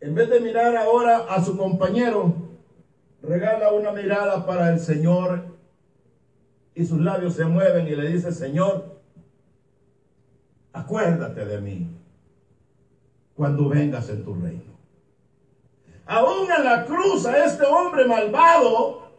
[0.00, 2.34] En vez de mirar ahora a su compañero,
[3.22, 5.44] regala una mirada para el Señor
[6.74, 9.01] y sus labios se mueven y le dice, Señor,
[10.72, 11.98] acuérdate de mí.
[13.34, 14.78] cuando vengas en tu reino.
[16.06, 19.10] Aún en la cruz a este hombre malvado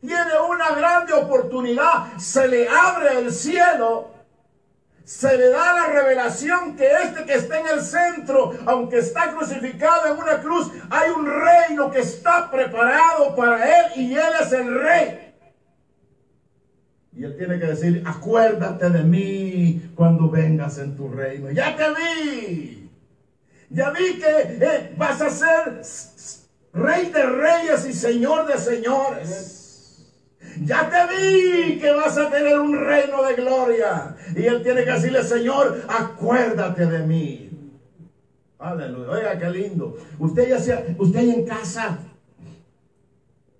[0.00, 2.16] tiene una grande oportunidad.
[2.18, 4.10] Se le abre el cielo.
[5.04, 10.12] Se le da la revelación que este que está en el centro, aunque está crucificado
[10.12, 14.74] en una cruz, hay un reino que está preparado para él y él es el
[14.80, 15.25] rey.
[17.16, 21.50] Y él tiene que decir, acuérdate de mí cuando vengas en tu reino.
[21.50, 22.90] Ya te vi.
[23.70, 25.80] Ya vi que eh, vas a ser
[26.74, 30.12] rey de reyes y señor de señores.
[30.62, 34.14] Ya te vi que vas a tener un reino de gloria.
[34.34, 37.50] Y él tiene que decirle, Señor, acuérdate de mí.
[38.58, 39.10] Aleluya.
[39.10, 39.96] Oiga, qué lindo.
[40.18, 41.98] Usted ya sea, usted ahí en casa.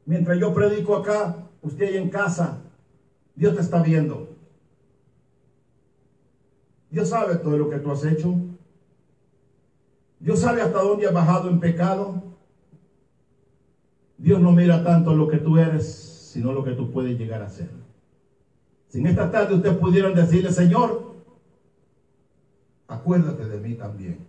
[0.07, 2.63] Mientras yo predico acá, usted ahí en casa
[3.37, 4.35] Dios te está viendo.
[6.91, 8.35] Dios sabe todo lo que tú has hecho.
[10.19, 12.23] Dios sabe hasta dónde has bajado en pecado.
[14.17, 15.87] Dios no mira tanto lo que tú eres,
[16.33, 17.69] sino lo que tú puedes llegar a ser.
[18.89, 21.17] Si en esta tarde usted pudieran decirle, Señor,
[22.89, 24.27] acuérdate de mí también.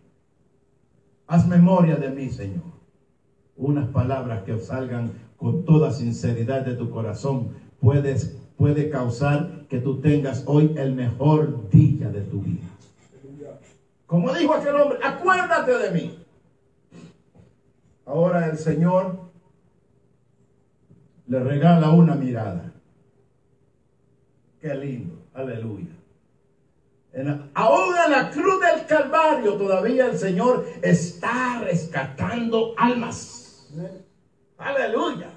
[1.28, 2.64] Haz memoria de mí, Señor.
[3.56, 7.56] Unas palabras que salgan con toda sinceridad de tu corazón.
[7.80, 12.68] Puedes puede causar que tú tengas hoy el mejor día de tu vida.
[14.06, 16.26] Como dijo aquel hombre, acuérdate de mí.
[18.06, 19.20] Ahora el Señor
[21.28, 22.72] le regala una mirada.
[24.62, 25.94] Qué lindo, aleluya.
[27.54, 33.70] aún en la cruz del Calvario todavía el Señor está rescatando almas.
[34.58, 35.37] Aleluya.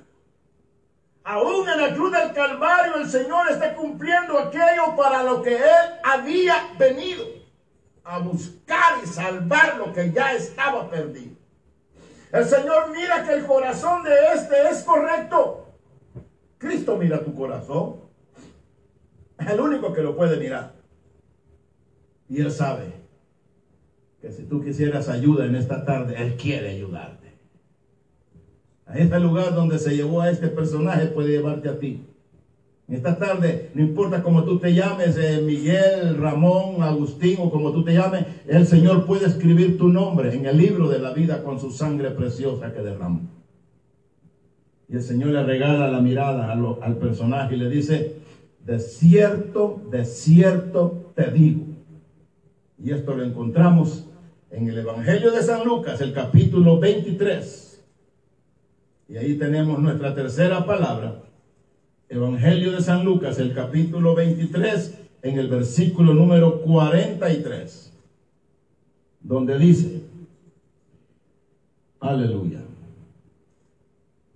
[1.24, 5.98] Aún en la cruz del Calvario el Señor está cumpliendo aquello para lo que Él
[6.02, 7.24] había venido
[8.04, 11.36] a buscar y salvar lo que ya estaba perdido.
[12.32, 15.66] El Señor mira que el corazón de este es correcto.
[16.58, 18.00] Cristo mira tu corazón.
[19.38, 20.74] Es el único que lo puede mirar.
[22.28, 22.92] Y Él sabe
[24.20, 27.20] que si tú quisieras ayuda en esta tarde, Él quiere ayudar.
[28.90, 32.02] A este lugar donde se llevó a este personaje puede llevarte a ti.
[32.88, 37.84] Esta tarde, no importa cómo tú te llames, eh, Miguel, Ramón, Agustín o como tú
[37.84, 41.60] te llames, el Señor puede escribir tu nombre en el libro de la vida con
[41.60, 43.20] su sangre preciosa que derramó.
[44.88, 48.16] Y el Señor le regala la mirada al personaje y le dice,
[48.66, 51.62] de cierto, de cierto te digo.
[52.76, 54.08] Y esto lo encontramos
[54.50, 57.69] en el Evangelio de San Lucas, el capítulo 23
[59.10, 61.24] y ahí tenemos nuestra tercera palabra.
[62.08, 67.92] Evangelio de San Lucas, el capítulo 23, en el versículo número 43,
[69.20, 70.04] donde dice,
[71.98, 72.60] aleluya,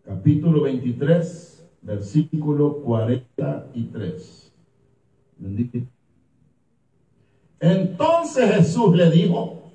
[0.04, 4.52] capítulo 23, versículo 43.
[7.60, 9.70] Entonces Jesús le dijo,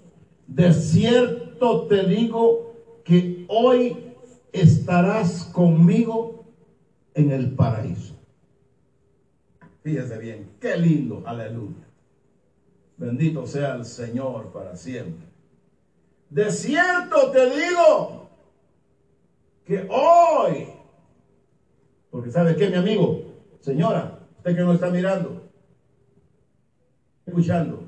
[0.46, 2.74] de cierto te digo
[3.06, 4.09] que hoy
[4.52, 6.46] estarás conmigo
[7.14, 8.16] en el paraíso.
[9.84, 11.88] Fíjese bien, qué lindo, aleluya.
[12.98, 15.26] Bendito sea el Señor para siempre.
[16.30, 18.30] De cierto te digo
[19.66, 20.68] que hoy,
[22.12, 23.22] porque sabe que mi amigo,
[23.62, 25.50] señora, usted que no está mirando,
[27.26, 27.84] escuchando,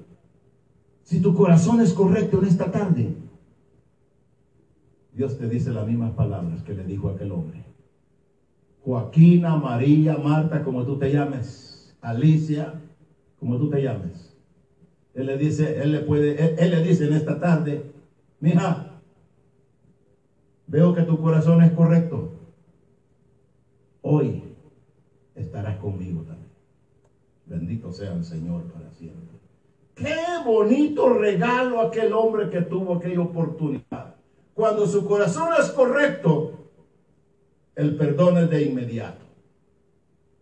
[1.03, 3.13] si tu corazón es correcto en esta tarde,
[5.13, 7.63] Dios te dice las mismas palabras que le dijo aquel hombre.
[8.83, 12.73] Joaquina, María, Marta, como tú te llames, Alicia,
[13.39, 14.35] como tú te llames.
[15.13, 17.91] Él le dice, él le puede, él, le dice en esta tarde,
[18.39, 19.01] mija,
[20.67, 22.31] veo que tu corazón es correcto.
[24.01, 24.43] Hoy
[25.35, 26.49] estarás conmigo también.
[27.45, 29.37] Bendito sea el Señor para siempre.
[29.95, 34.10] Qué bonito regalo aquel hombre que tuvo aquella oportunidad.
[34.53, 36.53] Cuando su corazón es correcto,
[37.75, 39.25] el perdón es de inmediato.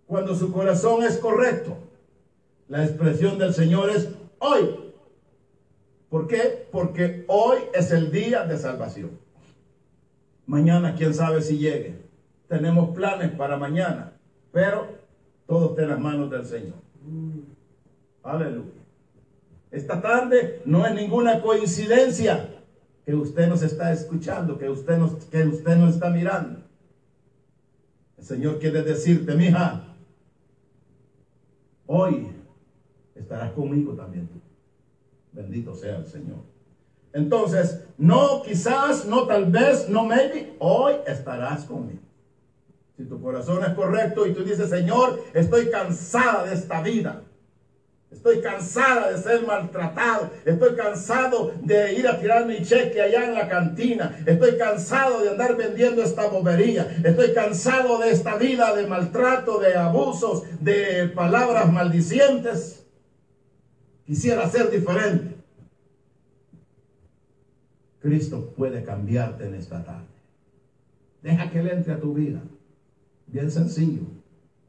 [0.07, 1.77] Cuando su corazón es correcto,
[2.67, 4.93] la expresión del Señor es hoy.
[6.09, 6.67] ¿Por qué?
[6.71, 9.11] Porque hoy es el día de salvación.
[10.47, 11.95] Mañana, quién sabe si llegue.
[12.47, 14.13] Tenemos planes para mañana,
[14.51, 14.87] pero
[15.45, 16.77] todo está en las manos del Señor.
[18.23, 18.71] Aleluya.
[19.69, 22.58] Esta tarde no es ninguna coincidencia
[23.09, 26.59] que usted nos está escuchando, que usted nos, que usted nos está mirando.
[28.19, 29.95] El Señor quiere decirte, mija,
[31.87, 32.27] hoy
[33.15, 34.39] estarás conmigo también tú.
[35.31, 36.37] Bendito sea el Señor.
[37.11, 42.03] Entonces, no, quizás, no, tal vez, no, maybe, hoy estarás conmigo.
[42.95, 47.23] Si tu corazón es correcto y tú dices, Señor, estoy cansada de esta vida.
[48.11, 50.31] Estoy cansada de ser maltratado.
[50.43, 54.17] Estoy cansado de ir a tirar mi cheque allá en la cantina.
[54.25, 56.87] Estoy cansado de andar vendiendo esta bobería.
[57.03, 62.83] Estoy cansado de esta vida de maltrato, de abusos, de palabras maldicientes.
[64.05, 65.35] Quisiera ser diferente.
[68.01, 70.07] Cristo puede cambiarte en esta tarde.
[71.21, 72.41] Deja que Él entre a tu vida.
[73.27, 74.01] Bien sencillo.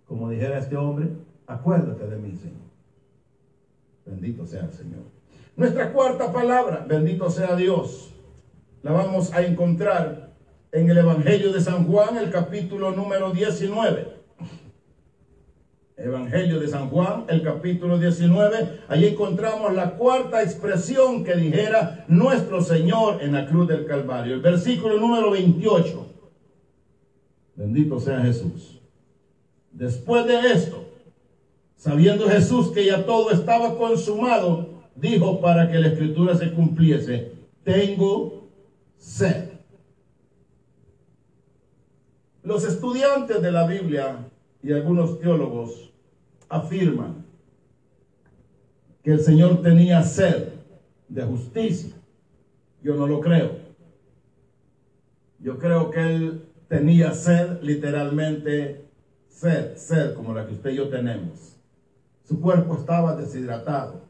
[0.06, 1.08] Como dijera este hombre,
[1.46, 2.69] acuérdate de mí, Señor.
[4.10, 5.04] Bendito sea el Señor.
[5.56, 8.10] Nuestra cuarta palabra, bendito sea Dios,
[8.82, 10.32] la vamos a encontrar
[10.72, 14.20] en el Evangelio de San Juan, el capítulo número 19.
[15.96, 22.62] Evangelio de San Juan, el capítulo 19, allí encontramos la cuarta expresión que dijera nuestro
[22.62, 24.34] Señor en la cruz del Calvario.
[24.34, 26.06] El versículo número 28.
[27.54, 28.80] Bendito sea Jesús.
[29.72, 30.89] Después de esto,
[31.80, 37.32] sabiendo Jesús que ya todo estaba consumado, dijo para que la escritura se cumpliese,
[37.64, 38.50] tengo
[38.98, 39.52] sed.
[42.42, 44.28] Los estudiantes de la Biblia
[44.62, 45.90] y algunos teólogos
[46.50, 47.24] afirman
[49.02, 50.48] que el Señor tenía sed
[51.08, 51.94] de justicia.
[52.82, 53.52] Yo no lo creo.
[55.38, 58.84] Yo creo que Él tenía sed, literalmente
[59.28, 61.59] sed, sed como la que usted y yo tenemos.
[62.30, 64.02] Su cuerpo estaba deshidratado.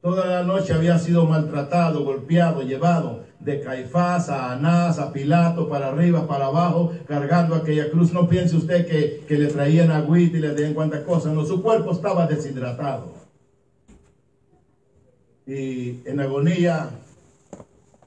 [0.00, 5.88] Toda la noche había sido maltratado, golpeado, llevado de Caifás a Anás, a Pilato, para
[5.88, 8.14] arriba, para abajo, cargando aquella cruz.
[8.14, 11.34] No piense usted que, que le traían agüita y le traían cuantas cosas.
[11.34, 13.12] No, su cuerpo estaba deshidratado.
[15.46, 16.88] Y en agonía,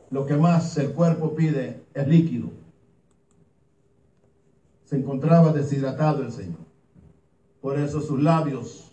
[0.09, 2.49] lo que más el cuerpo pide es líquido.
[4.86, 6.64] Se encontraba deshidratado el Señor.
[7.61, 8.89] Por eso sus labios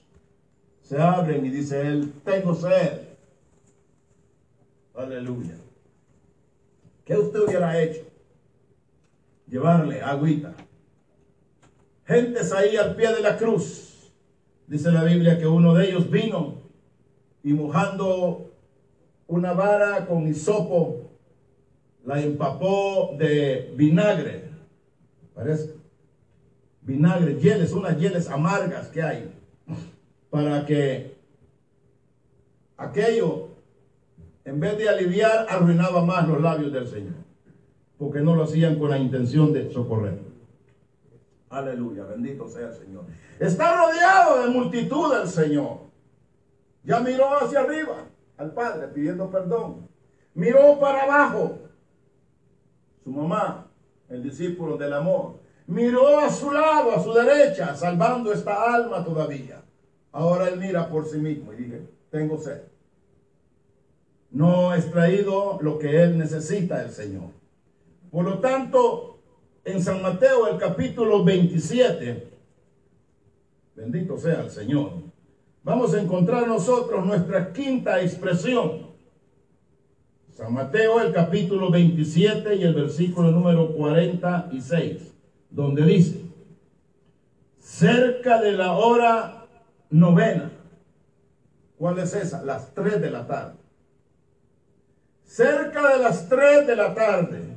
[0.91, 3.03] se abren y dice él, tengo sed.
[4.93, 5.55] Aleluya.
[7.05, 8.01] ¿Qué usted hubiera hecho?
[9.47, 10.53] Llevarle agüita.
[12.05, 14.12] Gentes ahí al pie de la cruz.
[14.66, 16.62] Dice la Biblia que uno de ellos vino
[17.45, 18.51] y mojando
[19.28, 21.12] una vara con hisopo,
[22.05, 24.51] la empapó de vinagre.
[25.36, 25.72] Parece.
[26.82, 29.39] Vinagre, hieles, unas hieles amargas que hay.
[30.31, 31.16] Para que
[32.76, 33.51] aquello
[34.45, 37.14] en vez de aliviar, arruinaba más los labios del Señor,
[37.99, 40.18] porque no lo hacían con la intención de socorrer.
[41.51, 43.05] Aleluya, bendito sea el Señor.
[43.39, 45.78] Está rodeado de multitud el Señor.
[46.85, 48.07] Ya miró hacia arriba
[48.39, 49.89] al Padre pidiendo perdón.
[50.35, 51.59] Miró para abajo.
[53.05, 53.66] Su mamá,
[54.09, 59.62] el discípulo del amor, miró a su lado, a su derecha, salvando esta alma todavía.
[60.13, 61.81] Ahora él mira por sí mismo y dije,
[62.11, 62.63] tengo sed
[64.31, 67.31] no ha extraído lo que él necesita el Señor.
[68.11, 69.19] Por lo tanto,
[69.65, 72.29] en San Mateo el capítulo 27,
[73.75, 74.93] bendito sea el Señor,
[75.63, 78.91] vamos a encontrar nosotros nuestra quinta expresión.
[80.33, 85.13] San Mateo el capítulo 27 y el versículo número 46,
[85.51, 86.21] donde dice,
[87.59, 89.39] cerca de la hora
[89.91, 90.51] novena,
[91.76, 92.43] ¿cuál es esa?
[92.43, 93.61] Las 3 de la tarde
[95.30, 97.57] Cerca de las tres de la tarde,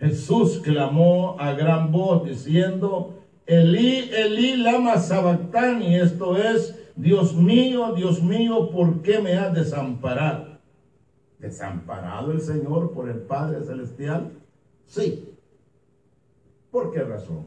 [0.00, 8.20] Jesús clamó a gran voz diciendo, Elí, Elí, lama sabactani, esto es, Dios mío, Dios
[8.20, 10.58] mío, ¿por qué me has desamparado?
[11.38, 14.32] ¿Desamparado el Señor por el Padre Celestial?
[14.84, 15.36] Sí.
[16.72, 17.46] ¿Por qué razón?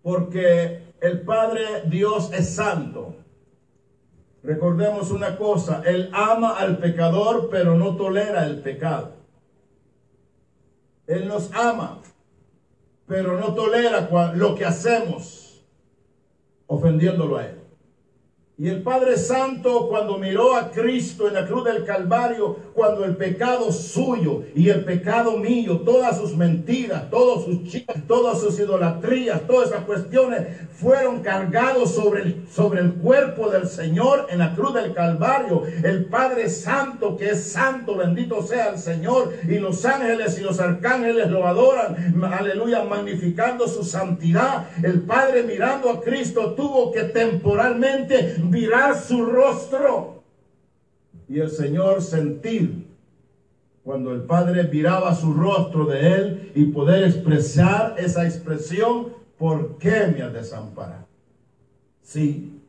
[0.00, 3.16] Porque el Padre Dios es santo
[4.44, 9.14] Recordemos una cosa, Él ama al pecador, pero no tolera el pecado.
[11.06, 12.02] Él nos ama,
[13.06, 15.64] pero no tolera lo que hacemos
[16.66, 17.63] ofendiéndolo a Él.
[18.56, 23.16] Y el Padre Santo cuando miró a Cristo en la cruz del Calvario, cuando el
[23.16, 29.44] pecado suyo y el pecado mío, todas sus mentiras, todos sus chicas, todas sus idolatrías,
[29.48, 34.72] todas esas cuestiones fueron cargados sobre el, sobre el cuerpo del Señor en la cruz
[34.74, 35.64] del Calvario.
[35.82, 40.60] El Padre Santo, que es santo, bendito sea el Señor, y los ángeles y los
[40.60, 44.68] arcángeles lo adoran, aleluya, magnificando su santidad.
[44.80, 50.22] El Padre mirando a Cristo tuvo que temporalmente virar su rostro
[51.28, 52.86] y el Señor sentir
[53.82, 60.06] cuando el Padre viraba su rostro de él y poder expresar esa expresión, ¿por qué
[60.14, 61.06] me ha desamparado?
[62.00, 62.60] Sí,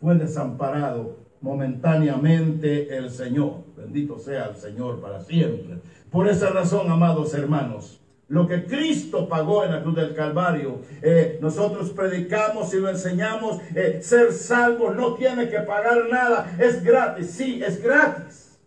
[0.00, 3.64] fue desamparado momentáneamente el Señor.
[3.76, 5.80] Bendito sea el Señor para siempre.
[6.10, 8.01] Por esa razón, amados hermanos,
[8.32, 10.80] lo que Cristo pagó en la cruz del Calvario.
[11.02, 13.60] Eh, nosotros predicamos y lo enseñamos.
[13.74, 16.56] Eh, ser salvo no tiene que pagar nada.
[16.58, 17.30] Es gratis.
[17.30, 18.58] Sí, es gratis.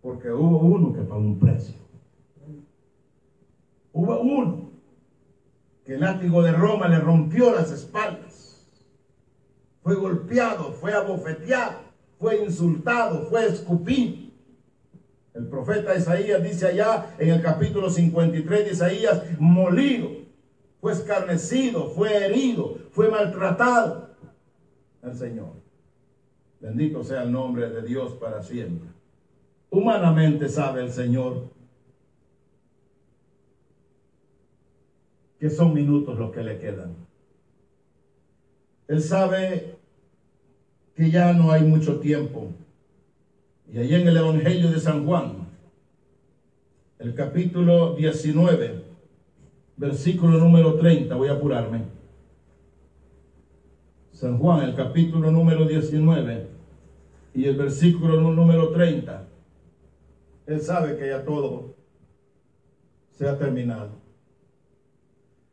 [0.00, 1.74] Porque hubo uno que pagó un precio.
[3.92, 4.70] Hubo uno
[5.84, 8.66] que el látigo de Roma le rompió las espaldas.
[9.82, 11.80] Fue golpeado, fue abofeteado,
[12.18, 14.27] fue insultado, fue escupido
[15.38, 20.10] el profeta Isaías dice allá en el capítulo 53 de Isaías, molido,
[20.80, 24.10] fue escarnecido, fue herido, fue maltratado.
[25.00, 25.52] El Señor.
[26.60, 28.88] Bendito sea el nombre de Dios para siempre.
[29.70, 31.52] Humanamente sabe el Señor
[35.38, 36.96] que son minutos los que le quedan.
[38.88, 39.76] Él sabe
[40.96, 42.54] que ya no hay mucho tiempo
[43.72, 45.48] y allí en el Evangelio de San Juan,
[46.98, 48.84] el capítulo 19,
[49.76, 51.84] versículo número 30, voy a apurarme.
[54.12, 56.48] San Juan, el capítulo número 19
[57.34, 59.28] y el versículo número 30.
[60.46, 61.76] Él sabe que ya todo
[63.12, 63.90] se ha terminado.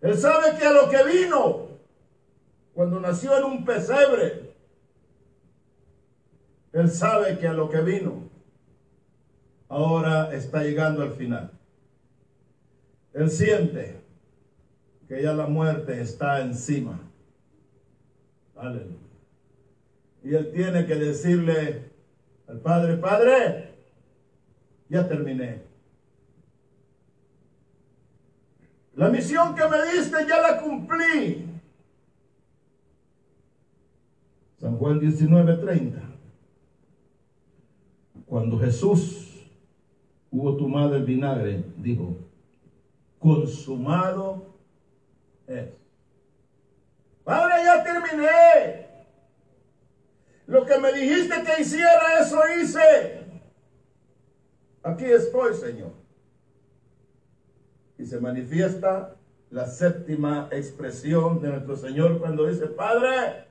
[0.02, 1.66] Él sabe que a lo que vino
[2.74, 4.45] cuando nació en un pesebre,
[6.76, 8.30] él sabe que a lo que vino,
[9.70, 11.52] ahora está llegando al final.
[13.14, 14.02] Él siente
[15.08, 17.00] que ya la muerte está encima.
[18.58, 18.98] Aleluya.
[20.22, 21.92] Y él tiene que decirle
[22.46, 23.74] al Padre, Padre,
[24.90, 25.62] ya terminé.
[28.96, 31.46] La misión que me diste ya la cumplí.
[34.60, 35.95] San Juan 19:30
[38.26, 39.48] cuando Jesús
[40.32, 42.18] hubo tomado el vinagre, dijo,
[43.20, 44.56] consumado
[45.48, 45.70] es.
[47.24, 48.86] Padre, ya terminé.
[50.48, 53.26] Lo que me dijiste que hiciera, eso hice.
[54.84, 55.94] Aquí estoy, Señor.
[57.98, 59.16] Y se manifiesta
[59.50, 63.48] la séptima expresión de nuestro Señor cuando dice, Padre,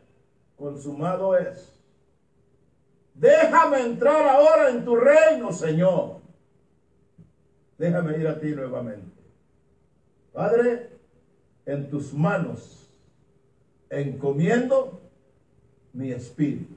[0.56, 1.73] consumado es.
[3.14, 6.20] Déjame entrar ahora en tu reino, Señor.
[7.78, 9.22] Déjame ir a ti nuevamente.
[10.32, 10.90] Padre,
[11.64, 12.90] en tus manos
[13.88, 15.00] encomiendo
[15.92, 16.74] mi espíritu.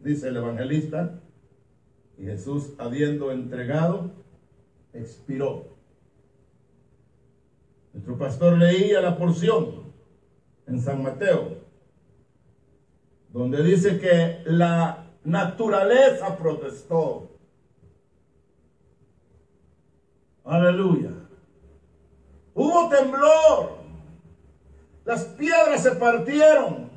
[0.00, 1.20] Dice el evangelista,
[2.16, 4.10] y Jesús habiendo entregado,
[4.94, 5.68] expiró.
[7.92, 9.92] Nuestro pastor leía la porción
[10.66, 11.59] en San Mateo
[13.32, 17.30] donde dice que la naturaleza protestó.
[20.44, 21.10] Aleluya.
[22.54, 23.80] Hubo temblor.
[25.04, 26.90] Las piedras se partieron.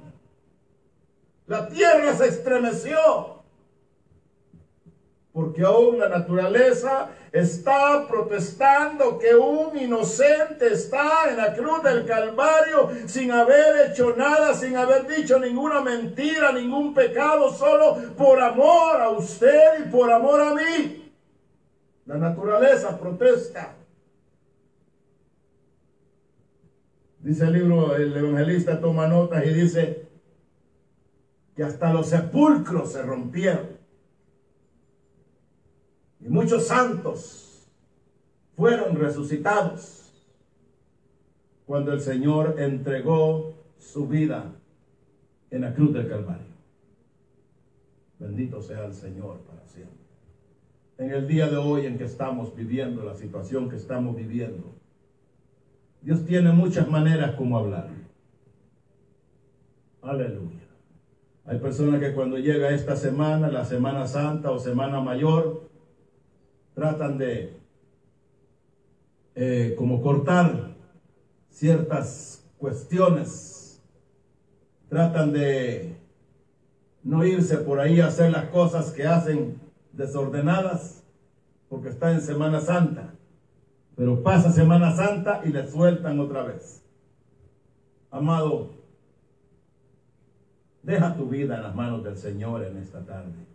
[1.47, 3.33] La tierra se estremeció
[5.33, 12.91] porque aún la naturaleza está protestando que un inocente está en la cruz del Calvario
[13.07, 19.09] sin haber hecho nada, sin haber dicho ninguna mentira, ningún pecado, solo por amor a
[19.09, 21.11] usted y por amor a mí.
[22.05, 23.73] La naturaleza protesta.
[27.17, 30.07] Dice el libro, el evangelista toma notas y dice
[31.55, 33.72] que hasta los sepulcros se rompieron
[36.25, 37.67] y muchos santos
[38.55, 40.11] fueron resucitados
[41.65, 44.53] cuando el Señor entregó su vida
[45.49, 46.53] en la cruz del Calvario.
[48.19, 49.97] Bendito sea el Señor para siempre.
[50.97, 54.75] En el día de hoy en que estamos viviendo, la situación que estamos viviendo,
[56.01, 57.89] Dios tiene muchas maneras como hablar.
[60.01, 60.59] Aleluya.
[61.45, 65.72] Hay personas que cuando llega esta semana, la Semana Santa o Semana Mayor,
[66.73, 67.57] tratan de
[69.35, 70.75] eh, como cortar
[71.49, 73.81] ciertas cuestiones,
[74.89, 75.95] tratan de
[77.03, 79.59] no irse por ahí a hacer las cosas que hacen
[79.91, 81.03] desordenadas,
[81.69, 83.13] porque está en Semana Santa.
[83.95, 86.83] Pero pasa Semana Santa y le sueltan otra vez.
[88.09, 88.71] Amado,
[90.81, 93.52] deja tu vida en las manos del Señor en esta tarde.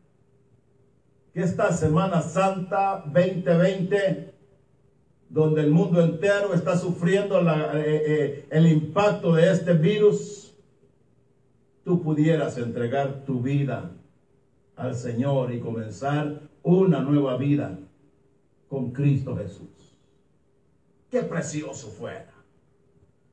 [1.33, 4.35] Que esta Semana Santa 2020,
[5.29, 10.55] donde el mundo entero está sufriendo eh, eh, el impacto de este virus,
[11.85, 13.91] tú pudieras entregar tu vida
[14.77, 17.79] al Señor y comenzar una nueva vida
[18.69, 19.97] con Cristo Jesús.
[21.11, 22.33] Qué precioso fuera.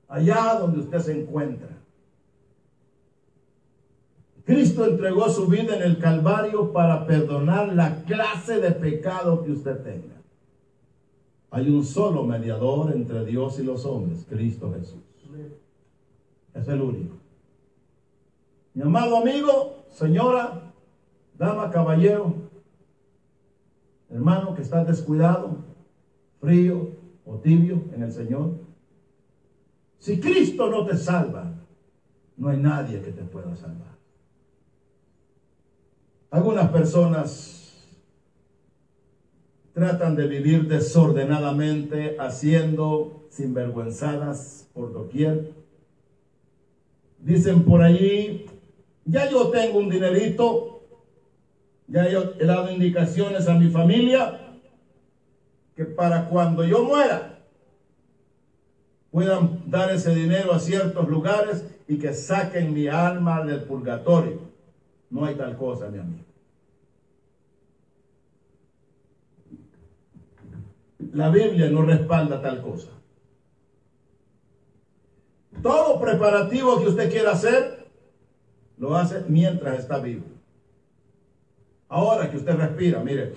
[0.07, 1.74] Allá donde usted se encuentra.
[4.45, 9.81] Cristo entregó su vida en el Calvario para perdonar la clase de pecado que usted
[9.83, 10.21] tenga.
[11.49, 15.01] Hay un solo mediador entre Dios y los hombres, Cristo Jesús.
[16.53, 17.15] Es el único.
[18.75, 20.73] Mi amado amigo, señora,
[21.37, 22.35] dama, caballero,
[24.09, 25.57] hermano que está descuidado,
[26.39, 26.91] frío
[27.25, 28.51] o tibio en el Señor.
[29.97, 31.51] Si Cristo no te salva,
[32.37, 33.95] no hay nadie que te pueda salvar.
[36.31, 37.55] Algunas personas
[39.73, 45.51] tratan de vivir desordenadamente, haciendo sinvergüenzadas por doquier.
[47.19, 48.45] Dicen por allí,
[49.03, 50.81] ya yo tengo un dinerito,
[51.87, 54.39] ya yo he dado indicaciones a mi familia
[55.75, 57.39] que para cuando yo muera
[59.11, 64.54] puedan dar ese dinero a ciertos lugares y que saquen mi alma del purgatorio.
[65.15, 66.25] No hay tal cosa, mi amigo.
[71.13, 72.89] La Biblia no respalda tal cosa.
[75.63, 77.87] Todo preparativo que usted quiera hacer,
[78.77, 80.25] lo hace mientras está vivo.
[81.87, 83.31] Ahora que usted respira, mire,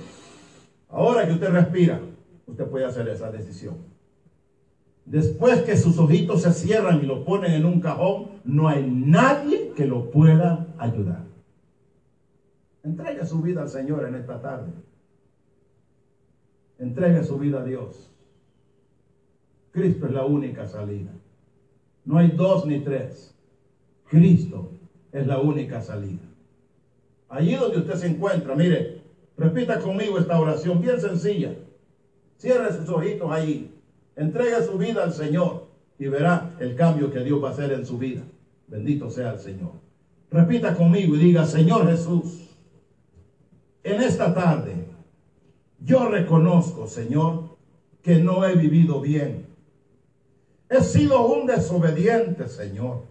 [0.89, 2.01] ahora que usted respira,
[2.49, 3.77] usted puede hacer esa decisión.
[5.05, 9.71] Después que sus ojitos se cierran y lo ponen en un cajón, no hay nadie
[9.77, 11.28] que lo pueda ayudar.
[12.89, 14.73] Entregue su vida al Señor en esta tarde.
[16.79, 18.11] Entregue su vida a Dios.
[19.73, 21.11] Cristo es la única salida.
[22.07, 23.35] No hay dos ni tres.
[24.09, 24.71] Cristo
[25.13, 26.23] es la única salida.
[27.29, 29.03] Allí donde usted se encuentra, mire,
[29.37, 31.55] repita conmigo esta oración bien sencilla.
[32.39, 33.71] Cierre sus ojitos allí.
[34.17, 35.69] Entregue su vida al Señor
[35.99, 38.23] y verá el cambio que Dios va a hacer en su vida.
[38.67, 39.73] Bendito sea el Señor.
[40.31, 42.48] Repita conmigo y diga, Señor Jesús,
[43.93, 44.87] en esta tarde
[45.81, 47.57] yo reconozco, Señor,
[48.03, 49.47] que no he vivido bien.
[50.69, 53.05] He sido un desobediente, Señor.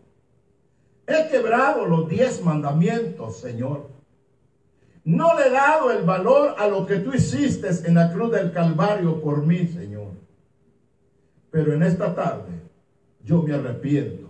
[1.08, 3.88] He quebrado los diez mandamientos, Señor.
[5.06, 8.52] No le he dado el valor a lo que tú hiciste en la cruz del
[8.52, 10.12] Calvario por mí, Señor.
[11.50, 12.52] Pero en esta tarde
[13.24, 14.28] yo me arrepiento.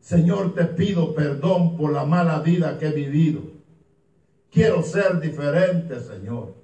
[0.00, 3.55] Señor, te pido perdón por la mala vida que he vivido.
[4.56, 6.54] Quiero ser diferente, Señor.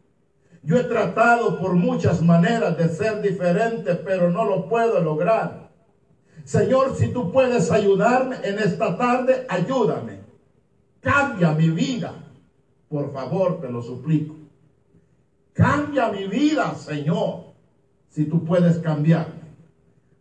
[0.62, 5.68] Yo he tratado por muchas maneras de ser diferente, pero no lo puedo lograr.
[6.42, 10.20] Señor, si tú puedes ayudarme en esta tarde, ayúdame.
[11.02, 12.14] Cambia mi vida.
[12.88, 14.36] Por favor, te lo suplico.
[15.52, 17.52] Cambia mi vida, Señor,
[18.08, 19.42] si tú puedes cambiarme.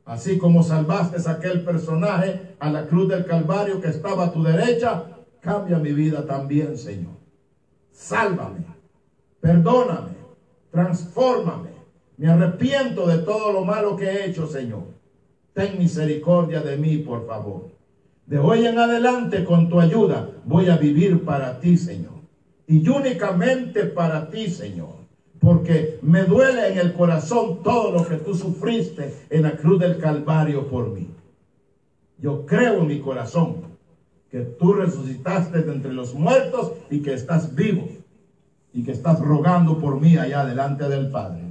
[0.04, 4.44] Así como salvaste a aquel personaje a la cruz del Calvario que estaba a tu
[4.44, 5.06] derecha,
[5.40, 7.21] cambia mi vida también, Señor.
[8.02, 8.66] Sálvame,
[9.40, 10.16] perdóname,
[10.72, 11.70] transfórmame.
[12.18, 14.86] Me arrepiento de todo lo malo que he hecho, Señor.
[15.54, 17.70] Ten misericordia de mí, por favor.
[18.26, 22.16] De hoy en adelante, con tu ayuda, voy a vivir para ti, Señor.
[22.66, 24.96] Y únicamente para ti, Señor.
[25.40, 30.00] Porque me duele en el corazón todo lo que tú sufriste en la cruz del
[30.00, 31.08] Calvario por mí.
[32.18, 33.71] Yo creo en mi corazón
[34.32, 37.90] que tú resucitaste de entre los muertos y que estás vivo
[38.74, 41.42] y que estás rogando por mí allá delante del Padre.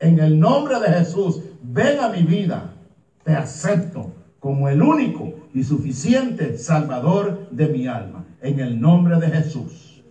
[0.00, 2.74] En el nombre de Jesús, ven a mi vida.
[3.22, 8.24] Te acepto como el único y suficiente Salvador de mi alma.
[8.40, 10.02] En el nombre de Jesús.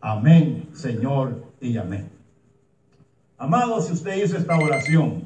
[0.00, 2.08] Amén, Señor, y amén.
[3.36, 5.22] Amado, si usted hizo esta oración,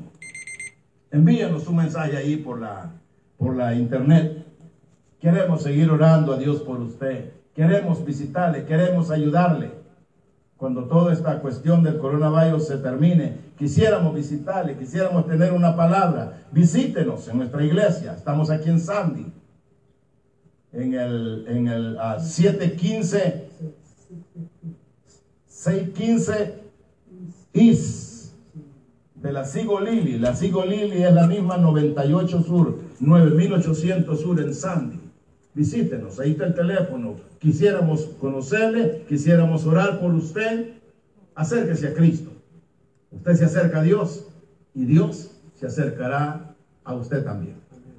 [1.11, 2.93] envíenos un mensaje ahí por la,
[3.37, 4.42] por la internet.
[5.23, 7.31] Queremos seguir orando a Dios por usted.
[7.55, 9.71] Queremos visitarle, queremos ayudarle.
[10.57, 16.43] Cuando toda esta cuestión del coronavirus se termine, quisiéramos visitarle, quisiéramos tener una palabra.
[16.51, 18.15] Visítenos en nuestra iglesia.
[18.15, 19.33] Estamos aquí en Sandy,
[20.73, 23.49] en el, en el 715,
[25.47, 26.63] 615
[27.53, 28.35] Is
[29.15, 30.19] de la Sigo Lili.
[30.19, 35.02] La Sigo Lili es la misma 98 Sur, 9800 Sur en Sandy.
[35.55, 37.17] Visítenos, ahí está el teléfono.
[37.39, 40.75] Quisiéramos conocerle, quisiéramos orar por usted.
[41.35, 42.31] acérquese a Cristo.
[43.11, 44.29] Usted se acerca a Dios
[44.75, 47.57] y Dios se acercará a usted también.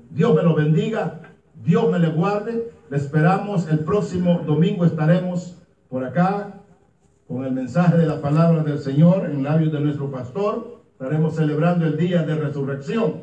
[0.10, 1.22] Dios me lo bendiga,
[1.64, 2.72] Dios me le guarde.
[2.89, 5.56] Le esperamos el próximo domingo estaremos
[5.89, 6.60] por acá
[7.28, 10.82] con el mensaje de la palabra del Señor en labios de nuestro pastor.
[10.91, 13.22] Estaremos celebrando el día de resurrección.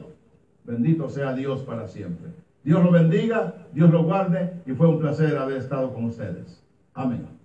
[0.65, 2.31] Bendito sea Dios para siempre.
[2.63, 6.63] Dios lo bendiga, Dios lo guarde y fue un placer haber estado con ustedes.
[6.95, 7.40] Amén.